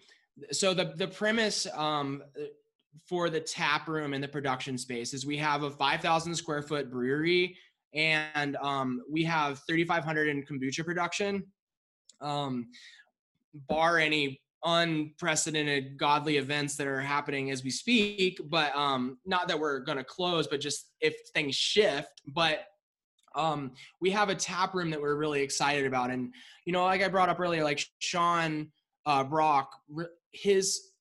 [0.51, 2.23] so the the premise um
[3.09, 6.91] for the tap room and the production space is we have a 5000 square foot
[6.91, 7.57] brewery
[7.95, 11.43] and um we have 3500 in kombucha production
[12.21, 12.69] um
[13.69, 19.59] bar any unprecedented godly events that are happening as we speak but um not that
[19.59, 22.67] we're going to close but just if things shift but
[23.35, 26.11] um we have a tap room that we're really excited about.
[26.11, 26.33] And
[26.65, 28.71] you know like i brought up earlier like sean
[29.07, 29.75] uh brock
[30.33, 30.93] his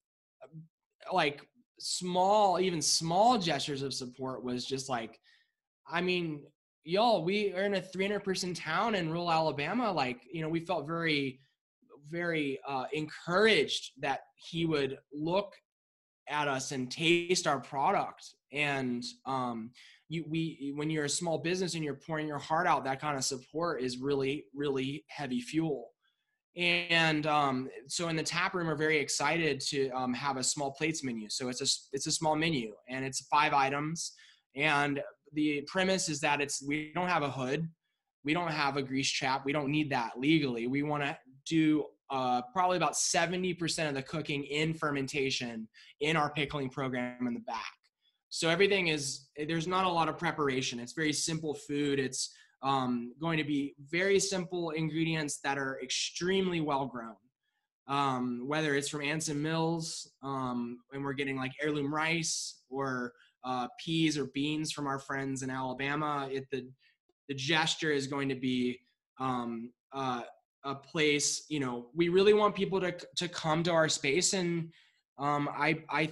[0.43, 1.45] uh, like
[1.80, 5.20] small even small gestures of support was just like
[5.91, 6.41] i mean
[6.84, 9.91] y'all we are in a 300 person town in rural alabama.
[9.91, 11.39] Like you know we felt very
[12.12, 15.53] very uh, encouraged that he would look
[16.30, 18.24] at us and taste our product.
[18.53, 19.72] And um,
[20.09, 23.18] you we when you're a small business and you're pouring your heart out that kind
[23.18, 25.89] of support is really really heavy fuel.
[26.57, 30.72] And um, so in the tap room we're very excited to um, have a small
[30.72, 31.30] plates menu.
[31.30, 34.14] So it's a it's a small menu and it's five items.
[34.55, 35.01] And
[35.34, 37.70] the premise is that it's we don't have a hood.
[38.26, 39.45] We don't have a grease trap.
[39.45, 40.68] We don't need that legally.
[40.68, 45.68] We want to do uh, probably about 70% of the cooking in fermentation
[46.01, 47.74] in our pickling program in the back.
[48.30, 50.80] So everything is there's not a lot of preparation.
[50.80, 51.99] It's very simple food.
[51.99, 52.34] It's
[52.64, 57.16] um, going to be very simple ingredients that are extremely well grown.
[57.88, 63.12] Um, whether it's from anson mills um, and we're getting like heirloom rice or
[63.43, 66.70] uh, peas or beans from our friends in alabama it, the,
[67.28, 68.80] the gesture is going to be
[69.20, 70.22] um, uh,
[70.64, 74.34] a place you know we really want people to, to come to our space.
[74.34, 74.70] And
[75.18, 76.09] um, I, I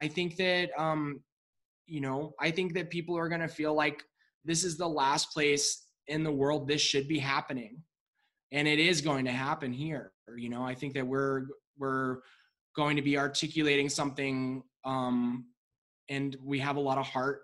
[0.00, 1.20] i think that um,
[1.86, 4.02] you know i think that people are going to feel like
[4.44, 7.82] this is the last place in the world this should be happening.
[8.52, 10.12] And it is going to happen here.
[10.36, 11.46] You know i think that we're
[11.78, 12.18] we're
[12.74, 15.46] going to be articulating something um
[16.08, 17.42] and we have a lot of heart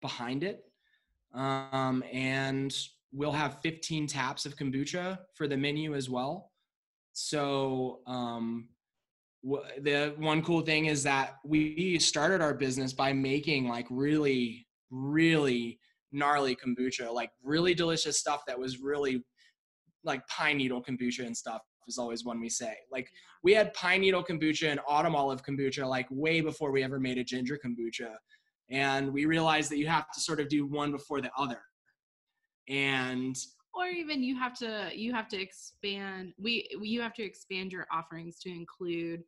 [0.00, 0.64] behind it.
[1.34, 2.74] Um and
[3.12, 6.50] we'll have 15 taps of kombucha for the menu as well.
[7.12, 8.68] So um
[9.44, 14.66] wh- the one cool thing is that we started our business by making like really
[14.90, 15.78] really
[16.12, 19.24] gnarly kombucha like really delicious stuff that was really
[20.04, 22.74] like pine needle kombucha and stuff is always one we say.
[22.90, 23.10] Like
[23.42, 27.18] we had pine needle kombucha and autumn olive kombucha like way before we ever made
[27.18, 28.14] a ginger kombucha.
[28.70, 31.58] And we realized that you have to sort of do one before the other
[32.70, 33.36] and
[33.74, 37.86] or even you have to you have to expand we you have to expand your
[37.92, 39.22] offerings to include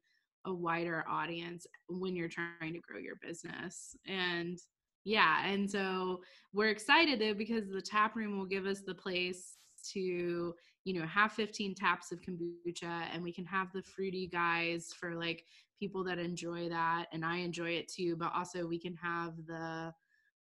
[0.46, 3.96] a wider audience when you're trying to grow your business.
[4.06, 4.58] And
[5.04, 6.20] yeah and so
[6.52, 9.56] we're excited though because the tap room will give us the place
[9.92, 14.92] to you know have 15 taps of kombucha and we can have the fruity guys
[14.98, 15.44] for like
[15.80, 19.92] people that enjoy that and i enjoy it too but also we can have the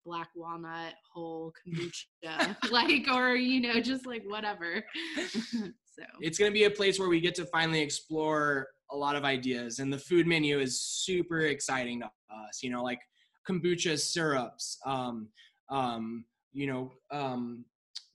[0.07, 4.83] black walnut whole kombucha like or you know just like whatever
[5.41, 9.15] so it's going to be a place where we get to finally explore a lot
[9.15, 12.61] of ideas, and the food menu is super exciting to us.
[12.61, 12.99] You know, like
[13.47, 15.29] kombucha syrups, um,
[15.69, 17.65] um, you know, um,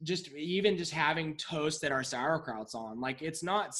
[0.02, 3.00] just even just having toast that our sauerkraut's on.
[3.00, 3.74] Like it's not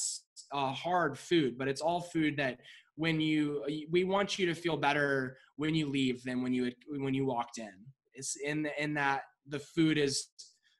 [0.52, 2.58] a hard food, but it's all food that
[2.96, 7.14] when you we want you to feel better when you leave than when you when
[7.14, 7.72] you walked in.
[8.14, 10.28] It's in the, in that the food is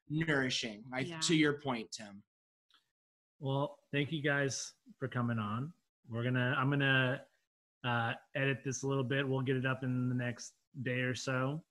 [0.09, 0.83] nourishing.
[0.93, 1.19] I, Yeah.
[1.21, 2.21] To your point, Tim.
[3.39, 5.73] Well, thank you guys for coming on.
[6.09, 7.21] We're gonna I'm gonna
[7.83, 9.27] uh, edit this a little bit.
[9.27, 10.53] We'll get it up in the next
[10.83, 11.61] day or so.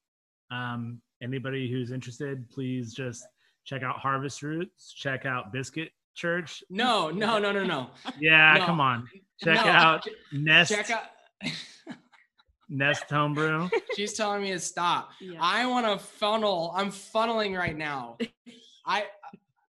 [0.51, 3.25] Um, anybody who's interested, please just
[3.65, 4.93] check out Harvest Roots.
[4.93, 6.63] Check out Biscuit Church.
[6.69, 7.91] No, no, no, no, no.
[8.21, 8.67] Yeah, No.
[8.67, 9.09] come on.
[9.43, 11.05] Check No, out ch- Nest Check out.
[12.73, 13.69] Nest Homebrew.
[13.97, 15.11] She's telling me to stop.
[15.21, 15.39] Yeah.
[15.41, 16.73] I want to funnel.
[16.75, 18.17] I'm funneling right now.
[18.87, 19.05] I,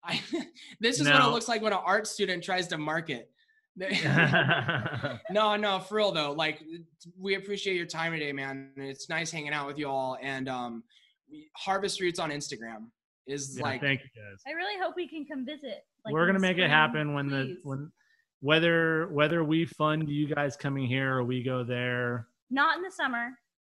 [0.04, 0.20] I.
[0.80, 3.30] This is what it looks like when an art student tries to market.
[5.30, 6.32] no, no, for real though.
[6.32, 6.62] Like,
[7.18, 8.70] we appreciate your time today, man.
[8.76, 10.18] It's nice hanging out with you all.
[10.20, 10.82] And um,
[11.56, 12.86] Harvest Roots on Instagram
[13.26, 14.42] is Yeah, like, thank you guys.
[14.46, 15.84] I really hope we can come visit.
[16.04, 17.90] like, We're gonna the make it happen when the when
[18.40, 22.26] whether whether we fund you guys coming here or we go there.
[22.50, 23.30] Not in the summer.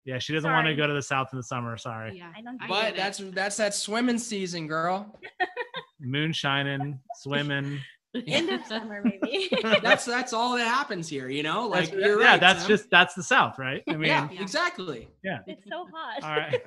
[0.05, 1.77] Yeah, she doesn't want to go to the south in the summer.
[1.77, 2.17] Sorry.
[2.17, 2.31] Yeah.
[2.35, 2.61] I don't.
[2.61, 2.97] I but get it.
[2.97, 5.19] that's that's that swimming season, girl.
[5.99, 7.79] Moonshining, swimming.
[8.27, 9.49] End of summer, maybe.
[9.83, 11.67] That's that's all that happens here, you know.
[11.67, 12.39] Like, That's- you're yeah, right.
[12.39, 12.67] that's Tim.
[12.75, 13.83] just that's the south, right?
[13.87, 14.41] I mean, yeah, Yeah.
[14.41, 15.07] exactly.
[15.23, 15.39] yeah.
[15.45, 16.23] it's so hot.
[16.23, 16.59] All right.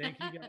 [0.00, 0.48] Thank you guys.